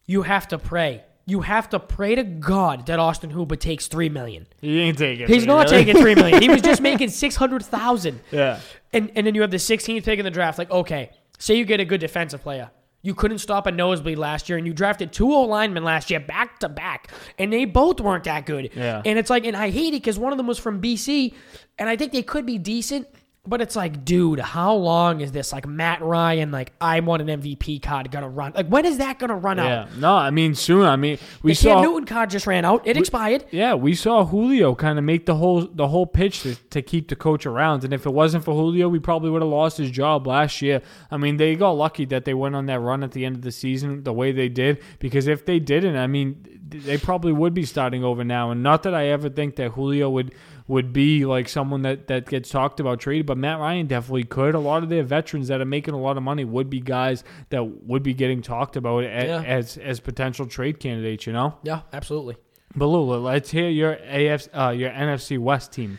you 0.07 0.23
have 0.23 0.49
to 0.49 0.59
pray. 0.59 1.05
You 1.29 1.41
have 1.41 1.69
to 1.71 1.81
pray 1.81 2.15
to 2.15 2.23
God 2.23 2.87
that 2.87 3.01
Austin 3.01 3.31
Hooper 3.31 3.57
takes 3.57 3.89
three 3.89 4.09
million. 4.09 4.47
He 4.61 4.81
ain't 4.81 4.97
taking. 4.97 5.27
He's 5.27 5.45
not 5.45 5.71
really. 5.71 5.85
taking 5.85 6.01
three 6.01 6.15
million. 6.15 6.41
He 6.41 6.49
was 6.49 6.63
just 6.63 6.81
making 6.91 7.11
six 7.11 7.35
hundred 7.35 7.65
thousand. 7.65 8.21
Yeah. 8.31 8.61
And 8.93 9.11
and 9.17 9.27
then 9.27 9.35
you 9.35 9.41
have 9.41 9.51
the 9.51 9.57
16th 9.57 10.05
pick 10.05 10.19
in 10.21 10.25
the 10.25 10.31
draft. 10.31 10.57
Like, 10.57 10.71
okay, 10.71 11.11
say 11.39 11.57
you 11.57 11.65
get 11.65 11.81
a 11.81 11.85
good 11.85 12.01
defensive 12.01 12.43
player. 12.43 12.71
You 13.03 13.15
couldn't 13.15 13.39
stop 13.39 13.67
a 13.67 13.73
nosebleed 13.73 14.19
last 14.19 14.49
year, 14.49 14.59
and 14.59 14.67
you 14.67 14.73
drafted 14.73 15.13
two 15.13 15.33
O 15.33 15.43
linemen 15.43 15.85
last 15.85 16.11
year 16.11 16.19
back 16.19 16.59
to 16.61 16.69
back, 16.69 17.13
and 17.39 17.53
they 17.53 17.65
both 17.65 18.01
weren't 18.01 18.25
that 18.25 18.47
good. 18.47 18.71
Yeah. 18.75 19.03
And 19.05 19.19
it's 19.19 19.31
like, 19.31 19.45
and 19.45 19.57
I 19.57 19.71
hate 19.71 19.95
it 19.95 20.03
because 20.03 20.19
one 20.19 20.33
of 20.33 20.39
them 20.39 20.47
was 20.47 20.59
from 20.59 20.81
BC, 20.81 21.35
and 21.79 21.89
I 21.89 21.97
think 21.97 22.13
they 22.13 22.23
could 22.23 22.47
be 22.47 22.59
decent, 22.59 23.07
but 23.47 23.61
it's 23.61 23.77
like, 23.77 24.05
dude, 24.05 24.41
how 24.41 24.75
long 24.75 25.21
is 25.21 25.33
this? 25.33 25.53
Like 25.53 25.67
Matt 25.67 26.03
Ryan, 26.03 26.51
like 26.51 26.73
I 26.81 27.01
want 27.01 27.23
an 27.29 27.41
MVP 27.41 27.83
card 27.83 28.11
gonna 28.11 28.29
run? 28.29 28.53
Like 28.55 28.69
when 28.69 28.85
is 28.85 28.99
that 28.99 29.19
gonna 29.19 29.37
run 29.37 29.59
out? 29.59 29.67
Yeah. 29.67 29.99
No, 29.99 30.15
I 30.15 30.31
mean 30.31 30.55
soon. 30.55 30.83
I 30.85 30.97
mean 30.97 31.19
we 31.43 31.53
The 31.53 31.55
saw. 31.57 31.75
Cam 31.75 31.83
Newton 31.83 32.07
card 32.07 32.31
just 32.31 32.47
ran 32.47 32.65
out. 32.65 32.87
It 32.87 32.97
expired. 32.97 33.45
Yeah, 33.51 33.75
we 33.75 33.95
saw 33.95 34.25
Julio 34.25 34.75
kind 34.75 34.99
of 34.99 35.05
make 35.05 35.27
the 35.27 35.37
whole 35.37 35.63
the 35.67 35.89
whole 35.89 36.07
pitch 36.07 36.43
to, 36.43 36.55
to 36.71 36.83
keep 36.83 37.09
the 37.09 37.17
coach 37.17 37.47
around, 37.47 37.85
and 37.85 37.93
if 37.93 38.07
it 38.07 38.11
wasn't 38.13 38.45
for 38.45 38.55
Julio, 38.55 38.89
we 38.89 38.99
probably 38.99 39.31
would 39.31 39.43
have 39.43 39.51
lost 39.51 39.79
his 39.79 39.91
job 39.91 40.27
last 40.27 40.61
year. 40.63 40.83
I 41.11 41.17
mean, 41.17 41.37
they 41.37 41.55
got 41.55 41.71
lucky 41.73 42.05
that 42.07 42.25
they 42.25 42.35
went 42.35 42.55
on 42.55 42.67
that 42.67 42.81
run 42.81 43.03
at 43.03 43.13
the 43.13 43.25
end 43.25 43.37
of 43.37 43.43
the 43.43 43.53
season 43.53 44.03
the 44.05 44.13
way 44.13 44.33
they 44.33 44.49
did, 44.49 44.83
because 44.99 45.27
if 45.27 45.45
they 45.47 45.59
didn't, 45.59 45.97
I 45.97 46.07
mean, 46.07 46.61
they 46.69 46.99
probably 46.99 47.33
would 47.33 47.55
be 47.55 47.65
starting 47.65 48.03
over 48.03 48.25
now. 48.25 48.51
And 48.51 48.63
not 48.63 48.83
that 48.83 48.95
I 48.95 49.07
ever 49.09 49.29
think 49.29 49.57
that 49.57 49.73
Julio 49.73 50.11
would 50.11 50.35
would 50.69 50.93
be 50.93 51.25
like 51.25 51.49
someone 51.49 51.83
that 51.83 52.09
that 52.09 52.27
gets 52.27 52.49
talked 52.51 52.81
about 52.81 52.99
traded, 53.01 53.27
but 53.27 53.39
Matt 53.39 53.59
Ryan 53.61 53.87
definitely 53.87 54.25
could. 54.25 54.55
A 54.55 54.59
lot 54.59 54.83
of 54.83 54.89
their 54.89 55.03
veterans 55.05 55.49
that 55.49 55.61
are 55.61 55.65
making 55.67 55.95
a 55.95 56.01
lot 56.01 56.17
of 56.17 56.23
money 56.23 56.45
would 56.45 56.69
be 56.69 56.81
guys 56.81 57.23
that 57.51 57.63
would 57.85 58.03
be 58.03 58.15
getting 58.15 58.43
talked 58.43 58.77
about 58.77 59.05
a- 59.05 59.07
Yeah. 59.27 59.43
as 59.47 59.77
as 59.79 60.01
potential 60.01 60.47
trade 60.47 60.81
candidates. 60.81 61.27
You 61.27 61.33
know. 61.33 61.55
Yeah, 61.63 61.83
absolutely. 61.93 62.37
But 62.75 62.87
Lula, 62.89 63.17
let's 63.17 63.51
hear 63.51 63.69
your 63.69 63.93
AF, 63.93 64.49
uh, 64.53 64.71
your 64.77 64.91
NFC 64.91 65.39
West 65.39 65.73
team. 65.73 65.99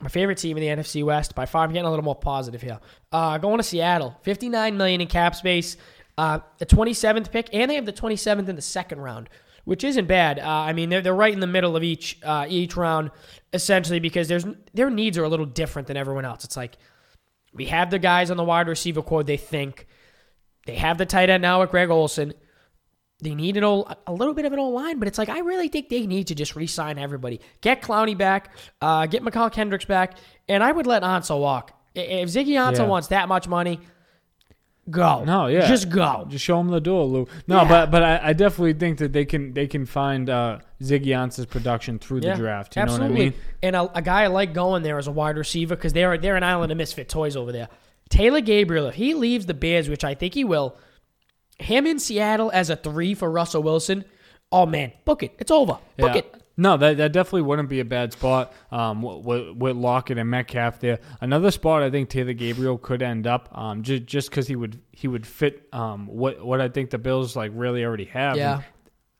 My 0.00 0.08
favorite 0.08 0.38
team 0.38 0.56
in 0.56 0.60
the 0.60 0.68
NFC 0.82 1.02
West 1.02 1.34
by 1.34 1.44
far. 1.44 1.64
I'm 1.64 1.72
getting 1.72 1.86
a 1.86 1.90
little 1.90 2.04
more 2.04 2.14
positive 2.14 2.62
here. 2.62 2.78
Uh, 3.10 3.36
going 3.38 3.56
to 3.56 3.64
Seattle, 3.64 4.16
59 4.22 4.76
million 4.76 5.00
in 5.00 5.08
cap 5.08 5.34
space, 5.34 5.76
uh, 6.16 6.38
the 6.58 6.66
27th 6.66 7.32
pick, 7.32 7.48
and 7.52 7.68
they 7.68 7.74
have 7.74 7.84
the 7.86 7.92
27th 7.92 8.48
in 8.48 8.54
the 8.54 8.62
second 8.62 9.00
round, 9.00 9.28
which 9.68 9.84
isn't 9.84 10.06
bad. 10.06 10.38
Uh, 10.38 10.46
I 10.48 10.72
mean, 10.72 10.88
they're, 10.88 11.02
they're 11.02 11.14
right 11.14 11.30
in 11.30 11.40
the 11.40 11.46
middle 11.46 11.76
of 11.76 11.82
each 11.84 12.18
uh, 12.22 12.46
each 12.48 12.74
round, 12.74 13.10
essentially 13.52 14.00
because 14.00 14.26
there's 14.26 14.46
their 14.72 14.88
needs 14.88 15.18
are 15.18 15.24
a 15.24 15.28
little 15.28 15.44
different 15.44 15.88
than 15.88 15.96
everyone 15.98 16.24
else. 16.24 16.42
It's 16.42 16.56
like 16.56 16.78
we 17.52 17.66
have 17.66 17.90
the 17.90 17.98
guys 17.98 18.30
on 18.30 18.38
the 18.38 18.44
wide 18.44 18.66
receiver 18.66 19.02
core. 19.02 19.22
They 19.22 19.36
think 19.36 19.86
they 20.64 20.76
have 20.76 20.96
the 20.96 21.04
tight 21.04 21.28
end 21.28 21.42
now 21.42 21.60
with 21.60 21.70
Greg 21.70 21.90
Olsen. 21.90 22.32
They 23.20 23.34
need 23.34 23.58
an 23.58 23.64
old, 23.64 23.94
a 24.06 24.12
little 24.12 24.32
bit 24.32 24.46
of 24.46 24.54
an 24.54 24.58
old 24.58 24.72
line, 24.72 24.98
but 24.98 25.06
it's 25.06 25.18
like 25.18 25.28
I 25.28 25.40
really 25.40 25.68
think 25.68 25.90
they 25.90 26.06
need 26.06 26.28
to 26.28 26.34
just 26.34 26.56
re-sign 26.56 26.98
everybody. 26.98 27.42
Get 27.60 27.82
Clowney 27.82 28.16
back, 28.16 28.56
uh, 28.80 29.04
get 29.04 29.22
Mychal 29.22 29.52
Kendricks 29.52 29.84
back, 29.84 30.16
and 30.48 30.62
I 30.64 30.72
would 30.72 30.86
let 30.86 31.02
Ansah 31.02 31.38
walk. 31.38 31.78
If 31.94 32.30
Ziggy 32.30 32.54
Ansah 32.54 32.78
Yeah. 32.78 32.86
wants 32.86 33.08
that 33.08 33.28
much 33.28 33.46
money, 33.48 33.80
go. 34.90 35.24
No, 35.24 35.46
yeah, 35.46 35.66
just 35.66 35.88
go. 35.90 36.26
Just 36.28 36.44
show 36.44 36.58
them 36.58 36.68
the 36.68 36.80
door, 36.80 37.04
Lou. 37.04 37.26
No, 37.46 37.62
Yeah. 37.62 37.68
but 37.68 37.90
but 37.90 38.02
I, 38.02 38.20
I 38.28 38.32
definitely 38.32 38.74
think 38.74 38.98
that 38.98 39.12
they 39.12 39.24
can 39.24 39.52
they 39.54 39.66
can 39.66 39.86
find 39.86 40.28
uh, 40.30 40.58
Ziggy 40.82 41.08
Ansah's 41.08 41.46
production 41.46 41.98
through 41.98 42.20
the 42.20 42.34
draft. 42.34 42.76
You 42.76 42.82
absolutely. 42.82 43.08
know 43.08 43.14
what 43.14 43.20
I 43.20 43.24
mean? 43.24 43.34
And 43.62 43.76
a, 43.76 43.98
a 43.98 44.02
guy 44.02 44.22
I 44.24 44.26
like 44.28 44.52
going 44.54 44.82
there 44.82 44.98
as 44.98 45.06
a 45.06 45.12
wide 45.12 45.36
receiver 45.36 45.74
because 45.76 45.92
they're 45.92 46.16
they're 46.18 46.36
an 46.36 46.42
island 46.44 46.72
of 46.72 46.78
misfit 46.78 47.08
toys 47.08 47.36
over 47.36 47.52
there. 47.52 47.68
Taylor 48.10 48.40
Gabriel, 48.40 48.86
if 48.86 48.94
he 48.94 49.14
leaves 49.14 49.46
the 49.46 49.54
Bears, 49.54 49.88
which 49.88 50.02
I 50.04 50.14
think 50.14 50.32
he 50.34 50.44
will, 50.44 50.76
him 51.58 51.86
in 51.86 51.98
Seattle 51.98 52.50
as 52.54 52.70
a 52.70 52.76
three 52.76 53.14
for 53.14 53.30
Russell 53.30 53.62
Wilson. 53.62 54.04
Oh 54.50 54.64
man, 54.66 54.92
book 55.04 55.22
it. 55.22 55.34
It's 55.38 55.50
over. 55.50 55.74
Book 55.98 56.14
Yeah. 56.14 56.18
it. 56.18 56.34
No, 56.60 56.76
that, 56.76 56.96
that 56.96 57.12
definitely 57.12 57.42
wouldn't 57.42 57.68
be 57.68 57.78
a 57.78 57.84
bad 57.84 58.12
spot 58.12 58.52
um, 58.72 59.00
with, 59.00 59.56
with 59.56 59.76
Lockett 59.76 60.18
and 60.18 60.28
Metcalf 60.28 60.80
there. 60.80 60.98
Another 61.20 61.52
spot 61.52 61.84
I 61.84 61.90
think 61.90 62.08
Taylor 62.08 62.32
Gabriel 62.32 62.76
could 62.76 63.00
end 63.00 63.28
up 63.28 63.48
um, 63.56 63.84
just 63.84 64.06
just 64.06 64.28
because 64.28 64.48
he 64.48 64.56
would 64.56 64.80
he 64.90 65.06
would 65.06 65.24
fit 65.24 65.68
um, 65.72 66.08
what 66.08 66.44
what 66.44 66.60
I 66.60 66.68
think 66.68 66.90
the 66.90 66.98
Bills 66.98 67.36
like 67.36 67.52
really 67.54 67.84
already 67.84 68.06
have. 68.06 68.36
Yeah. 68.36 68.62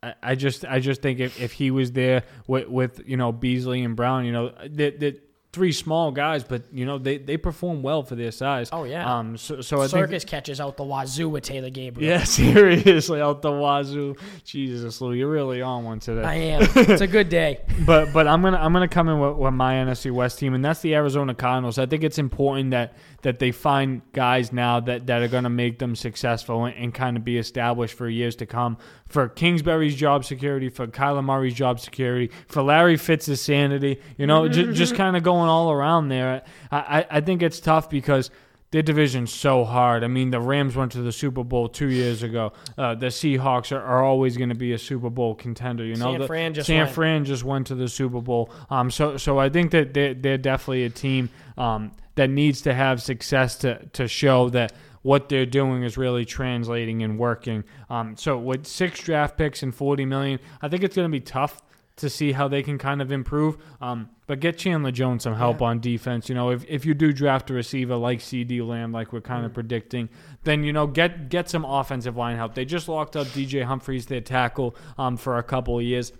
I, 0.03 0.14
I 0.20 0.35
just 0.35 0.64
I 0.64 0.81
just 0.81 1.01
think 1.01 1.20
if, 1.20 1.40
if 1.40 1.53
he 1.53 1.70
was 1.70 1.92
there 1.92 2.24
with, 2.48 2.68
with 2.68 3.03
you 3.07 3.16
know 3.16 3.31
Beasley 3.31 3.85
and 3.85 3.94
Brown, 3.94 4.24
you 4.24 4.33
know 4.33 4.53
that 4.70 5.20
three 5.52 5.72
small 5.72 6.11
guys, 6.11 6.44
but 6.44 6.62
you 6.72 6.84
know 6.84 6.98
they, 6.98 7.18
they 7.18 7.37
perform 7.37 7.82
well 7.82 8.02
for 8.02 8.14
their 8.14 8.30
size. 8.30 8.68
Oh, 8.72 8.84
yeah. 8.84 9.18
Um. 9.18 9.37
So 9.37 9.61
so 9.61 9.78
I 9.78 9.88
think 9.88 9.90
Circus 9.90 10.24
catches 10.24 10.61
out 10.61 10.76
the 10.76 10.84
wazoo 10.84 11.28
with 11.28 11.44
Taylor 11.44 11.70
Gabriel. 11.70 12.11
yeah, 12.11 12.24
seriously 12.24 13.20
out 13.20 13.42
the 13.42 13.52
wazoo. 13.52 14.16
Jesus, 14.44 15.00
Lou, 15.00 15.12
you're 15.12 15.30
really 15.30 15.62
on 15.62 15.84
one 15.84 16.00
today. 16.00 16.22
I 16.22 16.34
am. 16.34 16.68
It's 16.74 17.00
a 17.00 17.06
good 17.06 17.28
day. 17.28 17.61
but 17.87 18.12
but 18.12 18.26
I'm 18.26 18.42
gonna 18.42 18.58
I'm 18.58 18.72
gonna 18.72 18.88
come 18.88 19.08
in 19.08 19.18
with, 19.18 19.37
with 19.37 19.54
my 19.54 19.74
NFC 19.74 20.11
West 20.12 20.38
team, 20.38 20.54
and 20.54 20.64
that's 20.64 20.80
the 20.80 20.94
Arizona 20.94 21.34
Cardinals. 21.34 21.78
I 21.78 21.87
think 21.87 22.04
it's 22.04 22.18
important 22.18 22.72
that 22.72 22.94
that 23.22 23.38
they 23.38 23.50
find 23.50 24.00
guys 24.12 24.52
now 24.52 24.78
that, 24.80 25.06
that 25.08 25.22
are 25.22 25.28
gonna 25.28 25.50
make 25.50 25.78
them 25.78 25.96
successful 25.96 26.64
and, 26.66 26.76
and 26.76 26.94
kind 26.94 27.16
of 27.16 27.24
be 27.24 27.38
established 27.38 27.94
for 27.94 28.08
years 28.08 28.37
to 28.37 28.46
come. 28.46 28.76
For 29.06 29.28
Kingsbury's 29.28 29.96
job 29.96 30.24
security, 30.24 30.68
for 30.68 30.87
Kyler 30.87 31.24
Murray's 31.24 31.54
job 31.54 31.80
security, 31.80 32.30
for 32.46 32.62
Larry 32.62 32.98
Fitz's 32.98 33.40
sanity, 33.40 34.00
you 34.18 34.26
know, 34.26 34.48
just 34.48 34.76
just 34.76 34.94
kind 34.94 35.16
of 35.16 35.22
going 35.22 35.38
all 35.46 35.70
around 35.70 36.09
there. 36.09 36.42
I, 36.72 36.79
I 36.79 37.07
I 37.18 37.20
think 37.20 37.42
it's 37.42 37.61
tough 37.61 37.88
because. 37.88 38.31
Their 38.70 38.83
division's 38.83 39.33
so 39.33 39.64
hard. 39.64 40.05
I 40.05 40.09
mean, 40.09 40.29
the 40.31 40.40
Rams 40.40 40.77
went 40.77 40.92
to 40.92 41.01
the 41.01 41.11
Super 41.11 41.42
Bowl 41.42 41.70
two 41.70 41.88
years 41.88 42.22
ago. 42.22 42.53
Uh, 42.77 42.94
the 42.94 43.07
Seahawks 43.07 43.74
are, 43.74 43.81
are 43.81 44.05
always 44.05 44.37
going 44.37 44.51
to 44.51 44.55
be 44.55 44.74
a 44.74 44.79
Super 44.79 45.09
Bowl 45.09 45.35
contender. 45.35 45.87
You 45.87 45.96
know, 45.96 46.12
San 46.12 46.20
the- 46.20 46.27
Fran 46.27 46.53
just 46.53 46.66
San 46.66 46.81
went. 46.81 46.90
Fran 46.90 47.24
just 47.24 47.44
went 47.44 47.68
to 47.68 47.74
the 47.74 47.88
Super 47.88 48.20
Bowl. 48.20 48.51
Um, 48.68 48.90
so 48.90 49.16
so 49.16 49.38
I 49.38 49.48
think 49.48 49.70
that 49.70 49.94
they're, 49.94 50.12
they're 50.12 50.37
definitely 50.37 50.85
a 50.85 50.90
team 50.90 51.31
um, 51.57 51.92
that 52.16 52.29
needs 52.29 52.61
to 52.61 52.74
have 52.74 53.01
success 53.01 53.57
to 53.61 53.87
to 53.94 54.07
show 54.07 54.51
that 54.51 54.74
what 55.01 55.31
they're 55.31 55.46
doing 55.46 55.83
is 55.83 55.96
really 55.96 56.27
translating 56.27 57.03
and 57.03 57.18
working. 57.18 57.64
Um, 57.88 58.18
so 58.18 58.37
with 58.37 58.66
six 58.66 59.01
draft 59.01 59.38
picks 59.38 59.62
and 59.62 59.74
forty 59.74 60.05
million, 60.05 60.40
I 60.61 60.68
think 60.68 60.83
it's 60.83 60.94
going 60.94 61.09
to 61.09 61.12
be 61.12 61.20
tough 61.20 61.62
to 61.98 62.11
see 62.11 62.32
how 62.32 62.48
they 62.48 62.62
can 62.62 62.78
kind 62.78 63.02
of 63.02 63.12
improve. 63.12 63.56
Um, 63.80 64.11
but 64.26 64.40
get 64.40 64.58
Chandler 64.58 64.90
Jones 64.90 65.22
some 65.22 65.34
help 65.34 65.62
on 65.62 65.80
defense. 65.80 66.28
You 66.28 66.34
know, 66.34 66.50
if, 66.50 66.64
if 66.68 66.84
you 66.84 66.94
do 66.94 67.12
draft 67.12 67.50
a 67.50 67.54
receiver 67.54 67.96
like 67.96 68.20
CeeDee 68.20 68.66
Lamb, 68.66 68.92
like 68.92 69.12
we're 69.12 69.20
kind 69.20 69.44
of 69.44 69.54
predicting, 69.54 70.08
then 70.44 70.64
you 70.64 70.72
know 70.72 70.87
get 70.87 71.28
get 71.28 71.48
some 71.48 71.64
offensive 71.64 72.16
line 72.16 72.37
help. 72.37 72.54
They 72.54 72.64
just 72.64 72.88
locked 72.88 73.16
up 73.16 73.26
DJ 73.28 73.64
Humphries, 73.64 74.06
their 74.06 74.20
tackle, 74.20 74.76
um, 74.96 75.16
for 75.16 75.38
a 75.38 75.42
couple 75.42 75.78
of 75.78 75.84
years. 75.84 76.12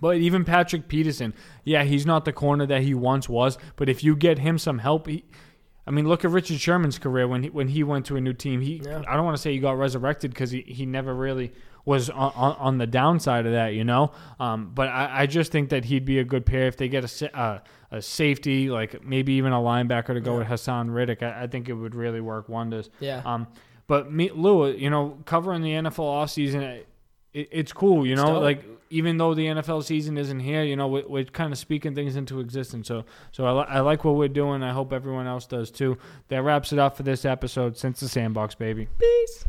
But 0.00 0.16
even 0.16 0.44
Patrick 0.44 0.88
Peterson, 0.88 1.34
yeah, 1.64 1.84
he's 1.84 2.04
not 2.04 2.24
the 2.24 2.32
corner 2.32 2.66
that 2.66 2.82
he 2.82 2.94
once 2.94 3.28
was. 3.28 3.56
But 3.76 3.88
if 3.88 4.04
you 4.04 4.16
get 4.16 4.38
him 4.38 4.58
some 4.58 4.78
help, 4.78 5.06
he, 5.06 5.24
I 5.86 5.90
mean, 5.90 6.08
look 6.08 6.24
at 6.24 6.30
Richard 6.30 6.58
Sherman's 6.60 6.98
career 6.98 7.28
when 7.28 7.42
he, 7.42 7.50
when 7.50 7.68
he 7.68 7.82
went 7.84 8.06
to 8.06 8.16
a 8.16 8.20
new 8.20 8.32
team. 8.32 8.60
He 8.62 8.80
Yeah. 8.84 9.02
I 9.06 9.16
don't 9.16 9.24
want 9.24 9.36
to 9.36 9.42
say 9.42 9.52
he 9.52 9.58
got 9.58 9.76
resurrected 9.76 10.30
because 10.32 10.50
he, 10.50 10.62
he 10.62 10.86
never 10.86 11.14
really 11.14 11.52
was 11.84 12.08
on, 12.08 12.32
on, 12.34 12.56
on 12.58 12.78
the 12.78 12.86
downside 12.86 13.44
of 13.44 13.52
that, 13.52 13.74
you 13.74 13.84
know. 13.84 14.10
Um, 14.40 14.70
but 14.74 14.88
I, 14.88 15.22
I 15.22 15.26
just 15.26 15.52
think 15.52 15.68
that 15.68 15.84
he'd 15.84 16.06
be 16.06 16.18
a 16.18 16.24
good 16.24 16.46
pair 16.46 16.66
if 16.66 16.78
they 16.78 16.88
get 16.88 17.04
a 17.22 17.38
uh, 17.38 17.58
a 17.90 18.00
safety, 18.00 18.70
like 18.70 19.04
maybe 19.04 19.34
even 19.34 19.52
a 19.52 19.58
linebacker 19.58 20.14
to 20.14 20.20
go 20.20 20.32
Yeah. 20.32 20.38
with 20.38 20.48
Haason 20.48 20.92
Reddick. 20.92 21.22
I, 21.22 21.42
I 21.42 21.46
think 21.46 21.68
it 21.68 21.74
would 21.74 21.94
really 21.94 22.20
work 22.22 22.48
wonders. 22.48 22.88
Yeah. 23.00 23.20
Um, 23.24 23.46
but 23.86 24.10
me, 24.10 24.30
Lou, 24.30 24.68
you 24.70 24.88
know, 24.88 25.18
covering 25.26 25.60
the 25.60 25.72
NFL 25.72 25.98
offseason, 25.98 26.84
it, 27.34 27.48
it's 27.50 27.72
cool, 27.72 28.06
you 28.06 28.16
know, 28.16 28.40
like 28.40 28.64
even 28.90 29.18
though 29.18 29.34
the 29.34 29.46
NFL 29.46 29.82
season 29.84 30.16
isn't 30.16 30.40
here, 30.40 30.62
you 30.62 30.76
know, 30.76 30.86
we're, 30.86 31.06
we're 31.06 31.24
kind 31.24 31.52
of 31.52 31.58
speaking 31.58 31.94
things 31.94 32.16
into 32.16 32.40
existence. 32.40 32.86
So, 32.88 33.04
so 33.32 33.44
I, 33.44 33.52
li- 33.52 33.66
I 33.68 33.80
like 33.80 34.04
what 34.04 34.14
we're 34.14 34.28
doing. 34.28 34.62
I 34.62 34.72
hope 34.72 34.92
everyone 34.92 35.26
else 35.26 35.46
does 35.46 35.70
too. 35.70 35.98
That 36.28 36.42
wraps 36.42 36.72
it 36.72 36.78
up 36.78 36.96
for 36.96 37.02
this 37.02 37.24
episode 37.24 37.76
since 37.76 38.00
the 38.00 38.08
sandbox, 38.08 38.54
baby. 38.54 38.88
Peace. 38.98 39.44